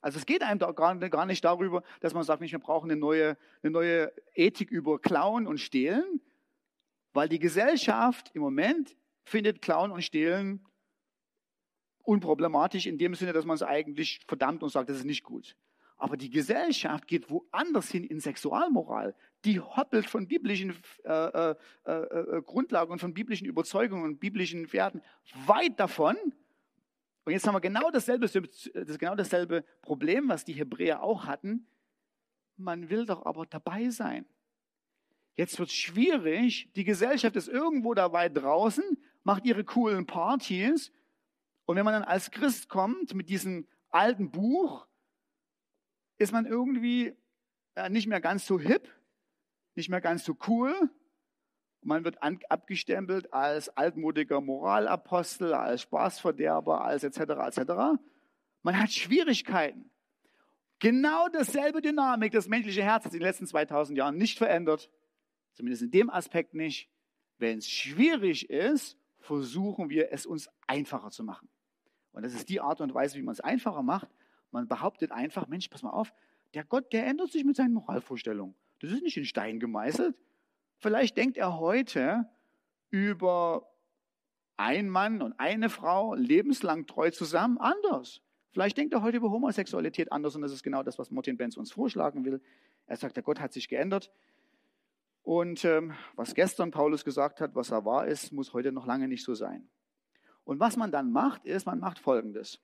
[0.00, 3.00] Also es geht einem da gar, gar nicht darüber, dass man sagt, wir brauchen eine
[3.00, 6.20] neue, eine neue Ethik über Klauen und Stehlen,
[7.14, 10.66] weil die Gesellschaft im Moment findet Klauen und Stehlen
[12.02, 15.56] unproblematisch in dem Sinne, dass man es eigentlich verdammt und sagt, das ist nicht gut.
[15.96, 19.14] Aber die Gesellschaft geht woanders hin in Sexualmoral.
[19.44, 20.74] Die hoppelt von biblischen
[21.04, 21.54] äh, äh,
[21.86, 25.02] äh, äh, Grundlagen und von biblischen Überzeugungen und biblischen Werten
[25.46, 26.16] weit davon.
[27.24, 31.66] Und jetzt haben wir genau dasselbe, das genau dasselbe Problem, was die Hebräer auch hatten.
[32.56, 34.26] Man will doch aber dabei sein.
[35.36, 36.70] Jetzt wird es schwierig.
[36.76, 38.84] Die Gesellschaft ist irgendwo da weit draußen,
[39.24, 40.92] macht ihre coolen Partys.
[41.66, 44.86] Und wenn man dann als Christ kommt mit diesem alten Buch,
[46.18, 47.14] ist man irgendwie
[47.74, 48.88] äh, nicht mehr ganz so hip,
[49.74, 50.90] nicht mehr ganz so cool.
[51.82, 57.18] Man wird abgestempelt als altmodiger Moralapostel, als Spaßverderber, als etc.
[57.20, 57.72] etc.
[58.62, 59.90] Man hat Schwierigkeiten.
[60.78, 64.90] Genau dasselbe Dynamik, das menschliche Herz hat sich in den letzten 2000 Jahren nicht verändert.
[65.52, 66.90] Zumindest in dem Aspekt nicht.
[67.38, 71.48] Wenn es schwierig ist, versuchen wir es uns einfacher zu machen.
[72.12, 74.08] Und das ist die Art und Weise, wie man es einfacher macht.
[74.54, 76.14] Man behauptet einfach, Mensch, pass mal auf,
[76.54, 78.54] der Gott, der ändert sich mit seinen Moralvorstellungen.
[78.78, 80.16] Das ist nicht in Stein gemeißelt.
[80.78, 82.28] Vielleicht denkt er heute
[82.88, 83.68] über
[84.56, 88.22] ein Mann und eine Frau lebenslang treu zusammen anders.
[88.52, 91.56] Vielleicht denkt er heute über Homosexualität anders und das ist genau das, was Martin Benz
[91.56, 92.40] uns vorschlagen will.
[92.86, 94.12] Er sagt, der Gott hat sich geändert.
[95.24, 99.08] Und ähm, was gestern Paulus gesagt hat, was er wahr ist, muss heute noch lange
[99.08, 99.68] nicht so sein.
[100.44, 102.60] Und was man dann macht, ist, man macht Folgendes.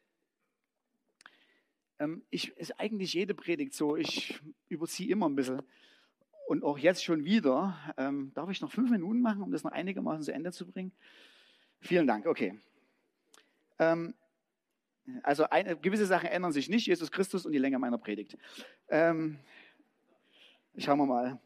[2.01, 5.63] Ähm, ich, ist eigentlich jede Predigt so, ich überziehe immer ein bisschen.
[6.49, 7.79] Und auch jetzt schon wieder.
[7.97, 10.91] Ähm, darf ich noch fünf Minuten machen, um das noch einigermaßen zu Ende zu bringen?
[11.81, 12.59] Vielen Dank, okay.
[13.79, 14.15] Ähm,
[15.23, 18.37] also eine, gewisse Sachen ändern sich nicht, Jesus Christus und die Länge meiner Predigt.
[18.89, 19.39] Ähm,
[20.77, 21.41] schauen wir mal.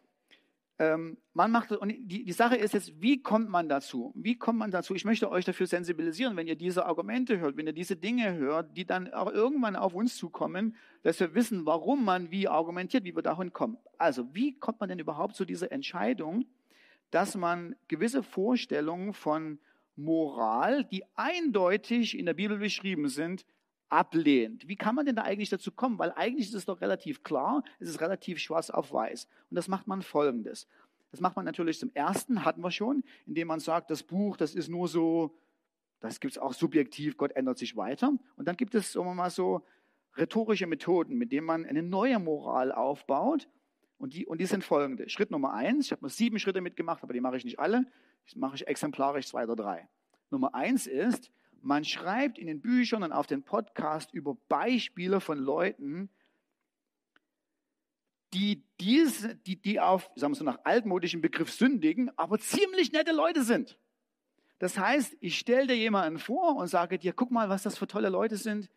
[0.78, 4.12] Ähm, man macht und die, die Sache ist jetzt, wie kommt man dazu?
[4.16, 4.94] Wie kommt man dazu?
[4.94, 8.76] Ich möchte euch dafür sensibilisieren, wenn ihr diese Argumente hört, wenn ihr diese Dinge hört,
[8.76, 13.14] die dann auch irgendwann auf uns zukommen, dass wir wissen, warum man wie argumentiert, wie
[13.14, 13.78] wir dahin kommen.
[13.98, 16.44] Also, wie kommt man denn überhaupt zu dieser Entscheidung,
[17.10, 19.60] dass man gewisse Vorstellungen von
[19.94, 23.46] Moral, die eindeutig in der Bibel beschrieben sind,
[23.88, 24.66] ablehnt.
[24.68, 25.98] Wie kann man denn da eigentlich dazu kommen?
[25.98, 29.28] Weil eigentlich ist es doch relativ klar, es ist relativ schwarz auf weiß.
[29.50, 30.66] Und das macht man folgendes.
[31.10, 34.54] Das macht man natürlich zum ersten, hatten wir schon, indem man sagt, das Buch, das
[34.54, 35.38] ist nur so,
[36.00, 38.12] das gibt es auch subjektiv, Gott ändert sich weiter.
[38.36, 39.64] Und dann gibt es, sagen wir mal so,
[40.16, 43.48] rhetorische Methoden, mit denen man eine neue Moral aufbaut.
[43.96, 45.08] Und die, und die sind folgende.
[45.08, 47.86] Schritt Nummer eins, ich habe nur sieben Schritte mitgemacht, aber die mache ich nicht alle.
[48.24, 49.88] Das mache ich exemplarisch zwei oder drei.
[50.30, 51.30] Nummer eins ist,
[51.64, 56.08] man schreibt in den Büchern und auf den Podcast über Beispiele von Leuten,
[58.34, 63.12] die, diese, die, die auf, sagen wir so nach altmodischem Begriff sündigen, aber ziemlich nette
[63.12, 63.78] Leute sind.
[64.58, 67.86] Das heißt, ich stelle dir jemanden vor und sage dir, guck mal, was das für
[67.86, 68.68] tolle Leute sind.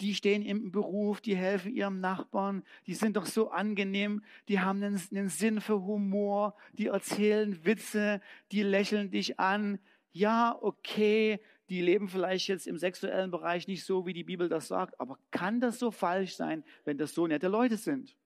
[0.00, 4.82] Die stehen im Beruf, die helfen ihrem Nachbarn, die sind doch so angenehm, die haben
[4.82, 8.20] einen, einen Sinn für Humor, die erzählen Witze,
[8.52, 9.78] die lächeln dich an.
[10.12, 14.68] Ja, okay, die leben vielleicht jetzt im sexuellen Bereich nicht so, wie die Bibel das
[14.68, 18.16] sagt, aber kann das so falsch sein, wenn das so nette Leute sind?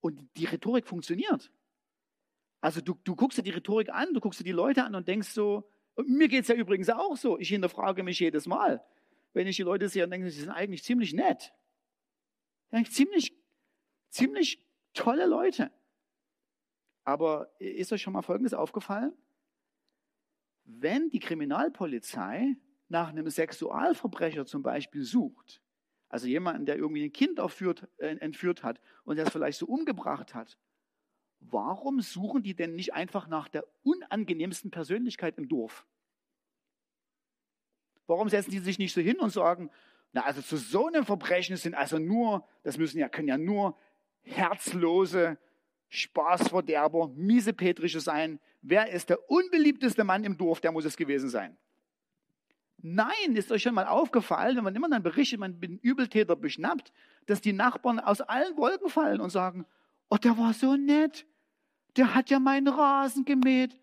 [0.00, 1.52] Und die Rhetorik funktioniert.
[2.60, 5.06] Also du, du guckst dir die Rhetorik an, du guckst dir die Leute an und
[5.06, 8.84] denkst so, und mir geht es ja übrigens auch so, ich hinterfrage mich jedes Mal,
[9.32, 11.52] wenn ich die Leute sehe und denke, sie sind eigentlich ziemlich nett.
[12.70, 13.32] Eigentlich ziemlich,
[14.10, 15.70] ziemlich tolle Leute.
[17.04, 19.12] Aber ist euch schon mal Folgendes aufgefallen?
[20.68, 22.56] Wenn die Kriminalpolizei
[22.88, 25.62] nach einem Sexualverbrecher zum Beispiel sucht,
[26.08, 30.34] also jemanden, der irgendwie ein Kind aufführt, äh, entführt hat und das vielleicht so umgebracht
[30.34, 30.58] hat,
[31.40, 35.86] warum suchen die denn nicht einfach nach der unangenehmsten Persönlichkeit im Dorf?
[38.06, 39.70] Warum setzen die sich nicht so hin und sagen,
[40.12, 43.76] na, also zu so einem Verbrechen sind also nur, das müssen ja, können ja nur
[44.20, 45.38] herzlose,
[45.88, 51.56] Spaßverderber, miesepetrische sein, wer ist der unbeliebteste Mann im Dorf, der muss es gewesen sein.
[52.80, 56.92] Nein, ist euch schon mal aufgefallen, wenn man immer dann berichtet, man bin Übeltäter beschnappt,
[57.26, 59.66] dass die Nachbarn aus allen Wolken fallen und sagen,
[60.10, 61.26] oh, der war so nett,
[61.96, 63.76] der hat ja meinen Rasen gemäht,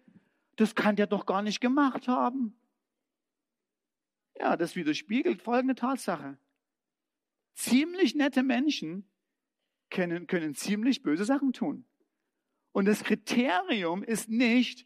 [0.55, 2.55] das kann der doch gar nicht gemacht haben.
[4.39, 6.38] Ja, das widerspiegelt folgende Tatsache.
[7.53, 9.05] Ziemlich nette Menschen
[9.89, 11.86] können, können ziemlich böse Sachen tun.
[12.76, 14.86] Und das Kriterium ist nicht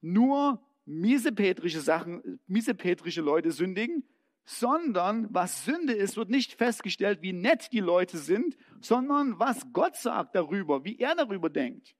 [0.00, 4.04] nur miesepetrische Sachen, miesepetrische Leute sündigen,
[4.44, 9.96] sondern was Sünde ist, wird nicht festgestellt, wie nett die Leute sind, sondern was Gott
[9.96, 11.96] sagt darüber, wie er darüber denkt.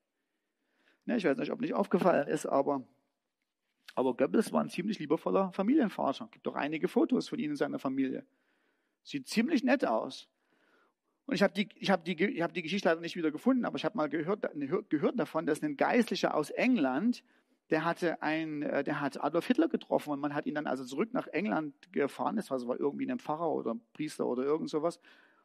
[1.07, 2.87] Ja, ich weiß nicht, ob nicht aufgefallen ist, aber,
[3.97, 6.27] aber Goebbels war ein ziemlich liebevoller Familienvater.
[6.27, 8.25] Es gibt auch einige Fotos von ihm und seiner Familie.
[9.03, 10.29] Sieht ziemlich nett aus.
[11.27, 13.85] Und ich habe die, hab die, hab die Geschichte leider nicht wieder gefunden, aber ich
[13.85, 14.49] habe mal gehört,
[14.89, 17.25] gehört davon, dass ein Geistlicher aus England,
[17.71, 20.85] der hatte ein, äh, der hat Adolf Hitler getroffen und man hat ihn dann also
[20.85, 22.37] zurück nach England gefahren.
[22.37, 25.01] Das war, war irgendwie ein Pfarrer oder ein Priester oder irgend sowas.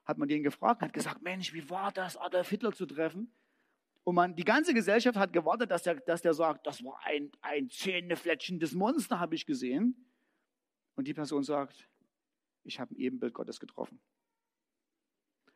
[0.06, 3.32] Hat man den gefragt, hat gesagt, Mensch, wie war das, Adolf Hitler zu treffen?
[4.04, 7.32] Und man, die ganze Gesellschaft hat gewartet, dass der, dass der sagt, das war ein,
[7.42, 9.96] ein zähnefletschendes Monster, habe ich gesehen.
[10.96, 11.88] Und die Person sagt,
[12.64, 14.00] ich habe ein Ebenbild Gottes getroffen.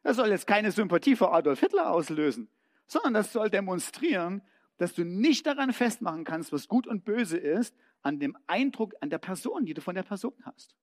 [0.06, 2.48] Das soll jetzt keine Sympathie für Adolf Hitler auslösen,
[2.86, 4.44] sondern das soll demonstrieren,
[4.78, 9.10] dass du nicht daran festmachen kannst, was gut und böse ist, an dem Eindruck, an
[9.10, 10.76] der Person, die du von der Person hast.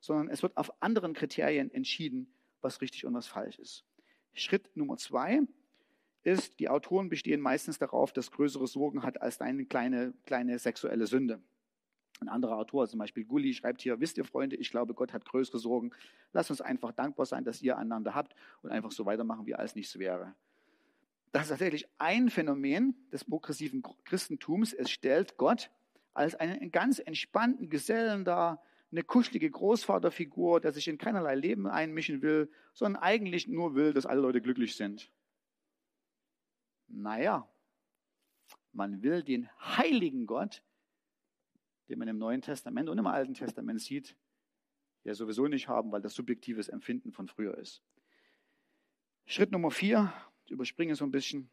[0.00, 3.84] Sondern es wird auf anderen Kriterien entschieden, was richtig und was falsch ist.
[4.32, 5.42] Schritt Nummer zwei
[6.22, 11.06] ist, die Autoren bestehen meistens darauf, dass größere Sorgen hat als deine kleine, kleine sexuelle
[11.06, 11.42] Sünde.
[12.20, 15.24] Ein anderer Autor, zum Beispiel Gulli, schreibt hier, wisst ihr Freunde, ich glaube, Gott hat
[15.26, 15.90] größere Sorgen.
[16.32, 19.74] Lasst uns einfach dankbar sein, dass ihr einander habt und einfach so weitermachen, wie alles
[19.74, 20.34] nichts wäre.
[21.32, 24.72] Das ist tatsächlich ein Phänomen des progressiven Christentums.
[24.72, 25.70] Es stellt Gott
[26.14, 32.22] als einen ganz entspannten Gesellen dar, eine kuschelige Großvaterfigur, der sich in keinerlei Leben einmischen
[32.22, 35.10] will, sondern eigentlich nur will, dass alle Leute glücklich sind.
[36.88, 37.46] Naja,
[38.72, 40.62] man will den heiligen Gott
[41.88, 44.16] den man im Neuen Testament und im Alten Testament sieht,
[45.04, 47.82] ja sowieso nicht haben, weil das subjektives Empfinden von früher ist.
[49.24, 50.12] Schritt Nummer vier,
[50.44, 51.50] ich überspringe so ein bisschen.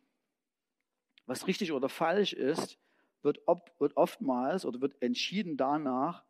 [1.26, 2.78] Was richtig oder falsch ist,
[3.22, 6.26] wird, ob, wird oftmals oder wird entschieden danach,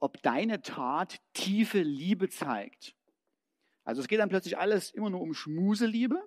[0.00, 2.94] ob deine Tat tiefe Liebe zeigt.
[3.84, 6.26] Also es geht dann plötzlich alles immer nur um Schmuseliebe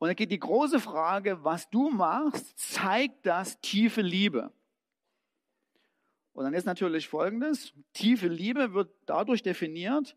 [0.00, 4.50] Und dann geht die große Frage, was du machst, zeigt das tiefe Liebe.
[6.32, 10.16] Und dann ist natürlich Folgendes, tiefe Liebe wird dadurch definiert,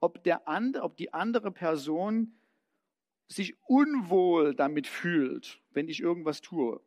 [0.00, 2.40] ob, der and, ob die andere Person
[3.28, 6.80] sich unwohl damit fühlt, wenn ich irgendwas tue.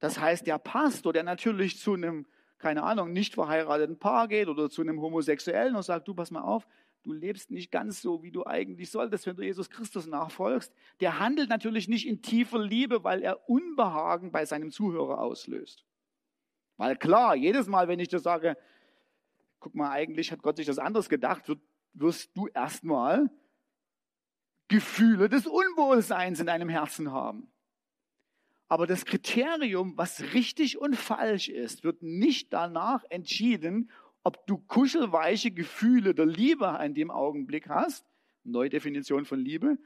[0.00, 2.26] Das heißt, der Pastor, der natürlich zu einem,
[2.58, 6.42] keine Ahnung, nicht verheirateten Paar geht oder zu einem Homosexuellen und sagt, du pass mal
[6.42, 6.66] auf,
[7.04, 11.20] du lebst nicht ganz so, wie du eigentlich solltest, wenn du Jesus Christus nachfolgst, der
[11.20, 15.84] handelt natürlich nicht in tiefer Liebe, weil er Unbehagen bei seinem Zuhörer auslöst.
[16.76, 18.56] Weil klar, jedes Mal, wenn ich dir sage,
[19.60, 21.44] guck mal, eigentlich hat Gott sich das anders gedacht,
[21.92, 23.30] wirst du erstmal
[24.68, 27.48] Gefühle des Unwohlseins in deinem Herzen haben.
[28.66, 33.90] Aber das Kriterium, was richtig und falsch ist, wird nicht danach entschieden,
[34.24, 38.04] ob du kuschelweiche Gefühle der Liebe in dem Augenblick hast,
[38.42, 39.78] neue Definition von Liebe,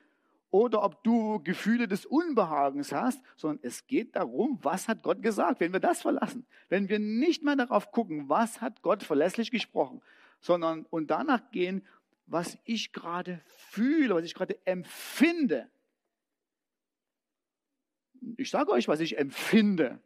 [0.51, 5.61] oder ob du Gefühle des Unbehagens hast, sondern es geht darum, was hat Gott gesagt,
[5.61, 6.47] wenn wir das verlassen.
[6.71, 10.01] Wenn wir nicht mehr darauf gucken, was hat Gott verlässlich gesprochen,
[10.41, 11.85] sondern und danach gehen,
[12.27, 15.69] was ich gerade fühle, was ich gerade empfinde.
[18.37, 20.01] Ich sage euch, was ich empfinde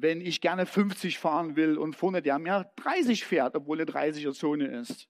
[0.00, 4.32] wenn ich gerne 50 fahren will und vorne der mir 30 fährt, obwohl eine 30er
[4.32, 5.08] Zone ist.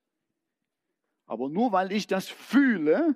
[1.26, 3.14] Aber nur weil ich das fühle,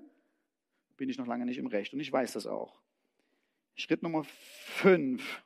[0.97, 2.81] bin ich noch lange nicht im Recht und ich weiß das auch.
[3.75, 5.43] Schritt Nummer 5.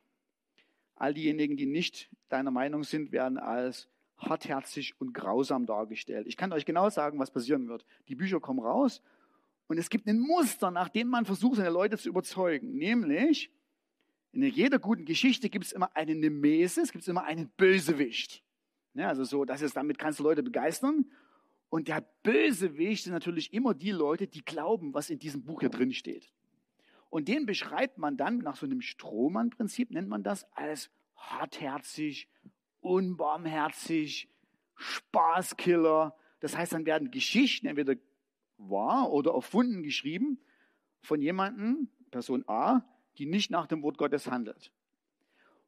[0.96, 6.26] All diejenigen, die nicht deiner Meinung sind, werden als hartherzig und grausam dargestellt.
[6.26, 7.84] Ich kann euch genau sagen, was passieren wird.
[8.08, 9.02] Die Bücher kommen raus
[9.68, 12.74] und es gibt ein Muster, nach dem man versucht, seine Leute zu überzeugen.
[12.74, 13.50] Nämlich,
[14.36, 18.42] in jeder guten Geschichte gibt es immer eine Nemesis, gibt es immer einen Bösewicht.
[18.92, 21.06] Ja, also so, das ist, damit kannst du Leute begeistern.
[21.70, 25.70] Und der Bösewicht sind natürlich immer die Leute, die glauben, was in diesem Buch hier
[25.70, 26.32] drin steht.
[27.08, 32.28] Und den beschreibt man dann nach so einem Strohmann-Prinzip, nennt man das als hartherzig,
[32.80, 34.28] unbarmherzig,
[34.74, 36.14] Spaßkiller.
[36.40, 37.96] Das heißt, dann werden Geschichten entweder
[38.58, 40.40] wahr oder erfunden geschrieben
[41.00, 42.84] von jemandem, Person A,
[43.18, 44.70] die nicht nach dem Wort Gottes handelt.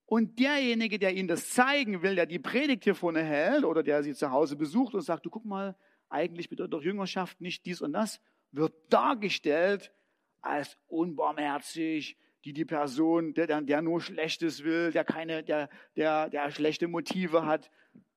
[0.06, 4.02] Und derjenige, der ihnen das zeigen will, der die Predigt hier vorne hält oder der
[4.02, 5.76] sie zu Hause besucht und sagt, du guck mal,
[6.08, 8.20] eigentlich bedeutet doch Jüngerschaft nicht dies und das,
[8.50, 9.92] wird dargestellt
[10.40, 16.50] als unbarmherzig, die die Person, der, der nur Schlechtes will, der keine, der, der, der
[16.50, 17.70] schlechte Motive hat.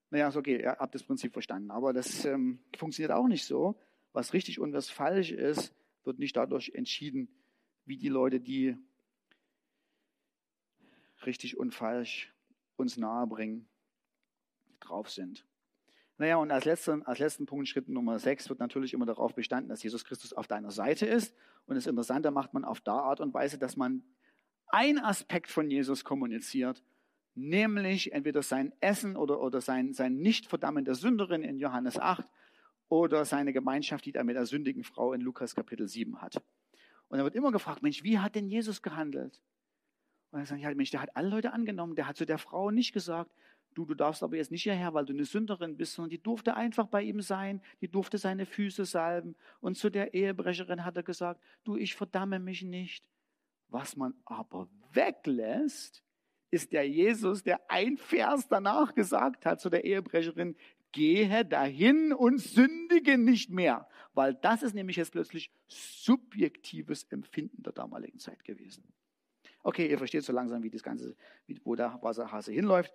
[0.09, 1.71] Naja, ist okay, ihr habt das Prinzip verstanden.
[1.71, 3.77] Aber das ähm, funktioniert auch nicht so.
[4.13, 5.73] Was richtig und was falsch ist,
[6.03, 7.29] wird nicht dadurch entschieden,
[7.85, 8.77] wie die Leute, die
[11.25, 12.33] richtig und falsch
[12.75, 13.67] uns nahebringen,
[14.79, 15.45] drauf sind.
[16.17, 19.69] Naja, und als letzten, als letzten Punkt, Schritt Nummer 6, wird natürlich immer darauf bestanden,
[19.69, 21.35] dass Jesus Christus auf deiner Seite ist.
[21.65, 24.03] Und das Interessante macht man auf der Art und Weise, dass man
[24.67, 26.83] ein Aspekt von Jesus kommuniziert,
[27.33, 32.27] nämlich entweder sein Essen oder, oder sein, sein Nicht-Verdammen der Sünderin in Johannes 8
[32.87, 36.41] oder seine Gemeinschaft, die er mit der sündigen Frau in Lukas Kapitel 7 hat.
[37.07, 39.41] Und er wird immer gefragt, Mensch, wie hat denn Jesus gehandelt?
[40.31, 41.95] Und er sagt, ja, Mensch, der hat alle Leute angenommen.
[41.95, 43.31] Der hat zu der Frau nicht gesagt,
[43.73, 46.55] du, du darfst aber jetzt nicht hierher, weil du eine Sünderin bist, sondern die durfte
[46.55, 47.61] einfach bei ihm sein.
[47.81, 49.35] Die durfte seine Füße salben.
[49.59, 53.03] Und zu der Ehebrecherin hat er gesagt, du, ich verdamme mich nicht.
[53.67, 56.03] Was man aber weglässt,
[56.49, 60.55] ist der Jesus, der ein Vers danach gesagt hat zu der Ehebrecherin,
[60.91, 63.87] gehe dahin und sündige nicht mehr.
[64.13, 68.83] Weil das ist nämlich jetzt plötzlich subjektives Empfinden der damaligen Zeit gewesen.
[69.63, 72.93] Okay, ihr versteht so langsam, wie das Ganze, wie, wo der Wasserhase hinläuft.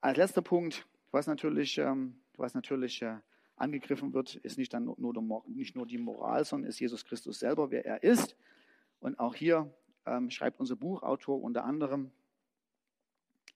[0.00, 3.18] Als letzter Punkt, was natürlich, ähm, was natürlich äh,
[3.56, 7.38] angegriffen wird, ist nicht, dann nur, der, nicht nur die Moral, sondern ist Jesus Christus
[7.38, 8.36] selber, wer er ist.
[9.00, 9.72] Und auch hier
[10.06, 12.10] ähm, schreibt unser Buchautor unter anderem,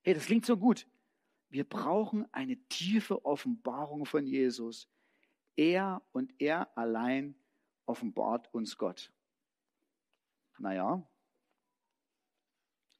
[0.03, 0.87] hey, das klingt so gut.
[1.49, 4.89] Wir brauchen eine tiefe Offenbarung von Jesus.
[5.57, 7.35] Er und er allein
[7.87, 9.11] offenbart uns Gott.
[10.59, 11.07] Naja,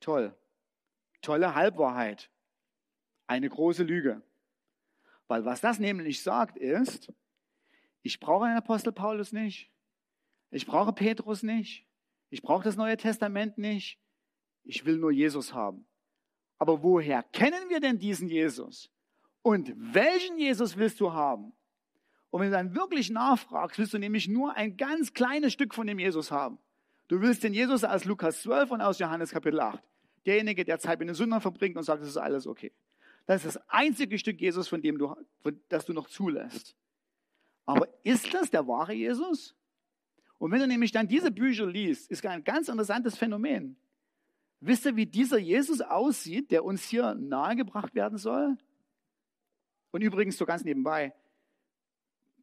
[0.07, 0.33] Toll.
[1.21, 2.31] Tolle Halbwahrheit.
[3.27, 4.23] Eine große Lüge.
[5.27, 7.13] Weil was das nämlich sagt ist,
[8.03, 9.69] ich brauche einen Apostel Paulus nicht.
[10.53, 11.89] Ich brauche Petrus nicht.
[12.31, 13.99] Ich brauche das Neue Testament nicht.
[14.63, 15.89] Ich will nur Jesus haben.
[16.59, 18.93] Aber woher kennen wir denn diesen Jesus?
[19.43, 21.53] Und welchen Jesus willst du haben?
[22.31, 25.89] Und wenn du dann wirklich nachfragst, willst du nämlich nur ein ganz kleines Stück von
[25.89, 26.61] dem Jesus haben.
[27.09, 29.83] Du willst den Jesus aus Lukas 12 und aus Johannes Kapitel 8.
[30.27, 32.73] Derjenige, der Zeit mit den Sündern verbringt und sagt, es ist alles okay.
[33.27, 36.77] Das ist das einzige Stück Jesus, von dem du, von, das du noch zulässt.
[37.65, 39.55] Aber ist das der wahre Jesus?
[40.39, 43.77] Und wenn du nämlich dann diese Bücher liest, ist ein ganz interessantes Phänomen.
[44.61, 48.57] Wisst ihr, wie dieser Jesus aussieht, der uns hier nahegebracht werden soll?
[49.91, 51.15] Und übrigens, so ganz nebenbei,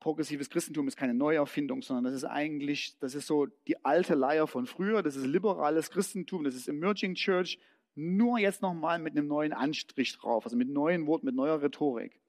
[0.04, 4.48] progressives Christentum ist keine Neuerfindung, sondern das ist eigentlich, das ist so die alte Leier
[4.48, 7.58] von früher, das ist liberales Christentum, das ist Emerging Church,
[7.96, 12.20] nur jetzt nochmal mit einem neuen Anstrich drauf, also mit neuen Worten, mit neuer Rhetorik.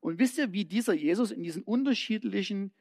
[0.00, 2.72] Und wisst ihr, wie dieser Jesus in diesen unterschiedlichen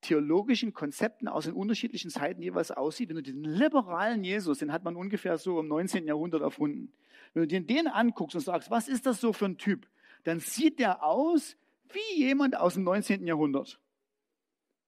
[0.00, 3.10] theologischen Konzepten aus den unterschiedlichen Zeiten jeweils aussieht?
[3.10, 6.06] Wenn du den liberalen Jesus, den hat man ungefähr so im 19.
[6.06, 6.92] Jahrhundert erfunden,
[7.34, 9.86] wenn du dir den anguckst und sagst, was ist das so für ein Typ,
[10.24, 11.58] dann sieht der aus
[11.94, 13.26] wie jemand aus dem 19.
[13.26, 13.80] Jahrhundert.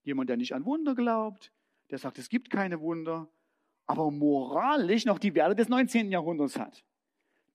[0.02, 1.52] Jemand, der nicht an Wunder glaubt,
[1.90, 3.28] der sagt, es gibt keine Wunder,
[3.86, 6.10] aber moralisch noch die Werte des 19.
[6.10, 6.84] Jahrhunderts hat.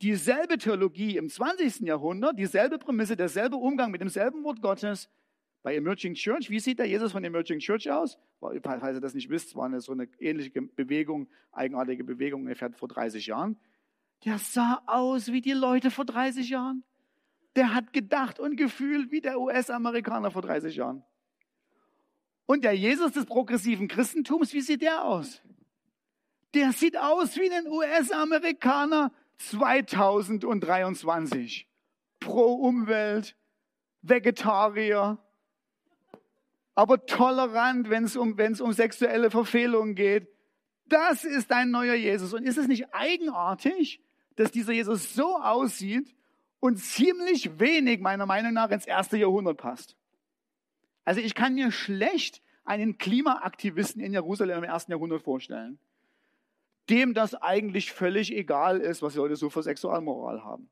[0.01, 1.81] Dieselbe Theologie im 20.
[1.87, 5.09] Jahrhundert, dieselbe Prämisse, derselbe Umgang mit demselben Wort Gottes.
[5.61, 8.17] Bei Emerging Church, wie sieht der Jesus von Emerging Church aus?
[8.39, 12.89] Falls ihr das nicht wisst, war eine, so eine ähnliche Bewegung, eigenartige Bewegung ungefähr vor
[12.89, 13.57] 30 Jahren.
[14.25, 16.83] Der sah aus wie die Leute vor 30 Jahren.
[17.56, 21.04] Der hat gedacht und gefühlt wie der US-Amerikaner vor 30 Jahren.
[22.45, 25.41] Und der Jesus des progressiven Christentums, wie sieht der aus?
[26.54, 31.68] Der sieht aus wie ein US-Amerikaner 2023.
[32.20, 33.36] Pro Umwelt,
[34.01, 35.18] Vegetarier,
[36.76, 40.28] aber tolerant, wenn es um, um sexuelle Verfehlungen geht.
[40.88, 42.34] Das ist ein neuer Jesus.
[42.34, 44.01] Und ist es nicht eigenartig,
[44.36, 46.14] dass dieser Jesus so aussieht
[46.64, 49.95] und ziemlich wenig, meiner Meinung nach, ins erste Jahrhundert passt?
[51.05, 55.80] Also ich kann mir schlecht einen Klimaaktivisten in Jerusalem im ersten Jahrhundert vorstellen
[56.89, 60.70] dem das eigentlich völlig egal ist, was wir heute so für Sexualmoral haben.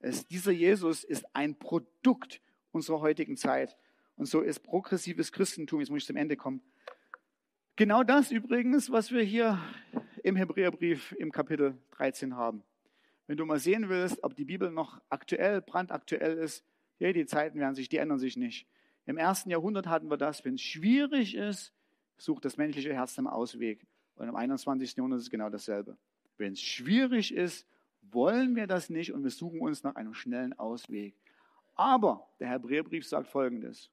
[0.00, 3.76] Es, dieser Jesus ist ein Produkt unserer heutigen Zeit.
[4.16, 6.60] Und so ist progressives Christentum, jetzt muss ich zum Ende kommen.
[7.76, 9.58] Genau das übrigens, was wir hier
[10.22, 12.62] im Hebräerbrief im Kapitel 13 haben.
[13.28, 16.64] Wenn du mal sehen willst, ob die Bibel noch aktuell, brandaktuell ist,
[16.98, 18.66] ja, die Zeiten werden sich, die ändern sich nicht.
[19.06, 21.72] Im ersten Jahrhundert hatten wir das, wenn es schwierig ist,
[22.16, 23.86] sucht das menschliche Herz den Ausweg.
[24.16, 24.96] Und im 21.
[24.96, 25.96] Jahrhundert ist es genau dasselbe.
[26.38, 27.66] Wenn es schwierig ist,
[28.00, 31.14] wollen wir das nicht und wir suchen uns nach einem schnellen Ausweg.
[31.74, 33.90] Aber der Hebräerbrief sagt folgendes.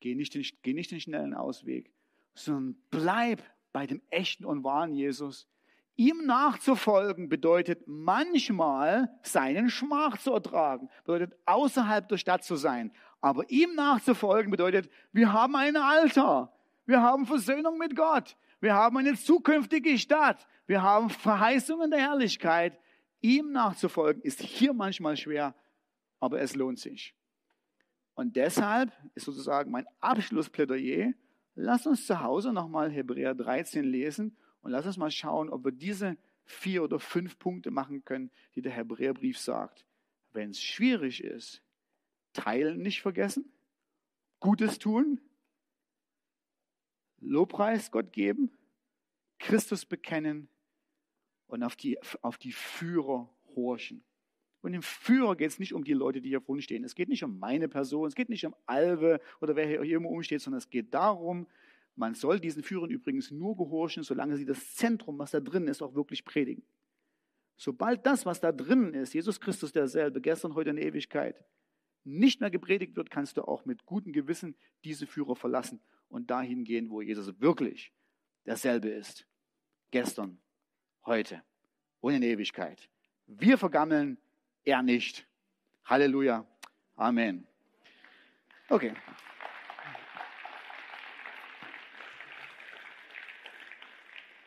[0.00, 1.92] Geh nicht, den, geh nicht den schnellen Ausweg,
[2.34, 3.42] sondern bleib
[3.72, 5.48] bei dem echten und wahren Jesus.
[6.02, 12.90] Ihm nachzufolgen bedeutet manchmal seinen Schmach zu ertragen, bedeutet außerhalb der Stadt zu sein.
[13.20, 16.52] Aber ihm nachzufolgen bedeutet, wir haben ein Alter,
[16.86, 20.44] wir haben Versöhnung mit Gott, wir haben eine zukünftige Stadt.
[20.66, 22.80] Wir haben Verheißungen der Herrlichkeit.
[23.20, 25.54] Ihm nachzufolgen ist hier manchmal schwer,
[26.18, 27.14] aber es lohnt sich.
[28.14, 31.12] Und deshalb ist sozusagen mein Abschlussplädoyer,
[31.54, 35.72] lass uns zu Hause nochmal Hebräer 13 lesen und lass uns mal schauen, ob wir
[35.72, 39.84] diese vier oder fünf Punkte machen können, die der Hebräerbrief sagt.
[40.32, 41.62] Wenn es schwierig ist,
[42.32, 43.52] teilen nicht vergessen,
[44.40, 45.20] Gutes tun,
[47.20, 48.50] Lobpreis Gott geben,
[49.38, 50.48] Christus bekennen
[51.46, 54.02] und auf die, auf die Führer horchen.
[54.62, 56.84] Und im Führer geht es nicht um die Leute, die hier vorne stehen.
[56.84, 60.08] Es geht nicht um meine Person, es geht nicht um Alve oder wer hier immer
[60.08, 61.48] umsteht, sondern es geht darum,
[61.96, 65.82] man soll diesen Führern übrigens nur gehorchen, solange sie das Zentrum, was da drin ist,
[65.82, 66.64] auch wirklich predigen.
[67.56, 71.44] Sobald das, was da drin ist, Jesus Christus derselbe, gestern, heute in Ewigkeit,
[72.04, 76.64] nicht mehr gepredigt wird, kannst du auch mit gutem Gewissen diese Führer verlassen und dahin
[76.64, 77.92] gehen, wo Jesus wirklich
[78.46, 79.26] derselbe ist.
[79.90, 80.38] Gestern,
[81.06, 81.42] heute
[82.00, 82.88] und in Ewigkeit.
[83.26, 84.18] Wir vergammeln,
[84.64, 85.26] er nicht.
[85.84, 86.46] Halleluja.
[86.96, 87.46] Amen.
[88.68, 88.94] Okay.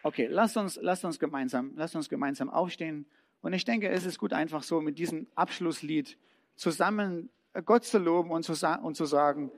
[0.05, 3.07] Okay, lasst uns, lasst uns gemeinsam, lasst uns gemeinsam aufstehen.
[3.41, 6.15] Und ich denke, es ist gut, einfach so mit diesem Abschlusslied
[6.55, 7.31] zusammen
[7.65, 8.53] Gott zu loben und zu,
[8.83, 9.51] und zu sagen,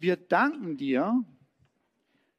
[0.00, 1.22] wir danken dir,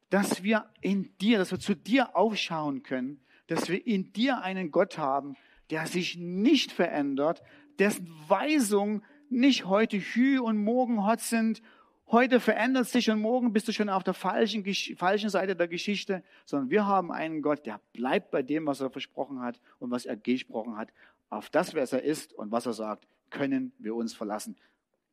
[0.09, 4.69] dass wir in dir, dass wir zu dir aufschauen können, dass wir in dir einen
[4.69, 5.37] Gott haben,
[5.69, 7.41] der sich nicht verändert,
[7.79, 11.61] dessen Weisungen nicht heute Hü und morgen Hot sind.
[12.07, 14.63] Heute verändert sich und morgen bist du schon auf der falschen,
[14.97, 18.89] falschen Seite der Geschichte, sondern wir haben einen Gott, der bleibt bei dem, was er
[18.89, 20.89] versprochen hat und was er gesprochen hat.
[21.29, 24.55] Auf das, was er ist und was er sagt, können wir uns verlassen.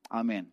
[0.09, 0.53] Amen.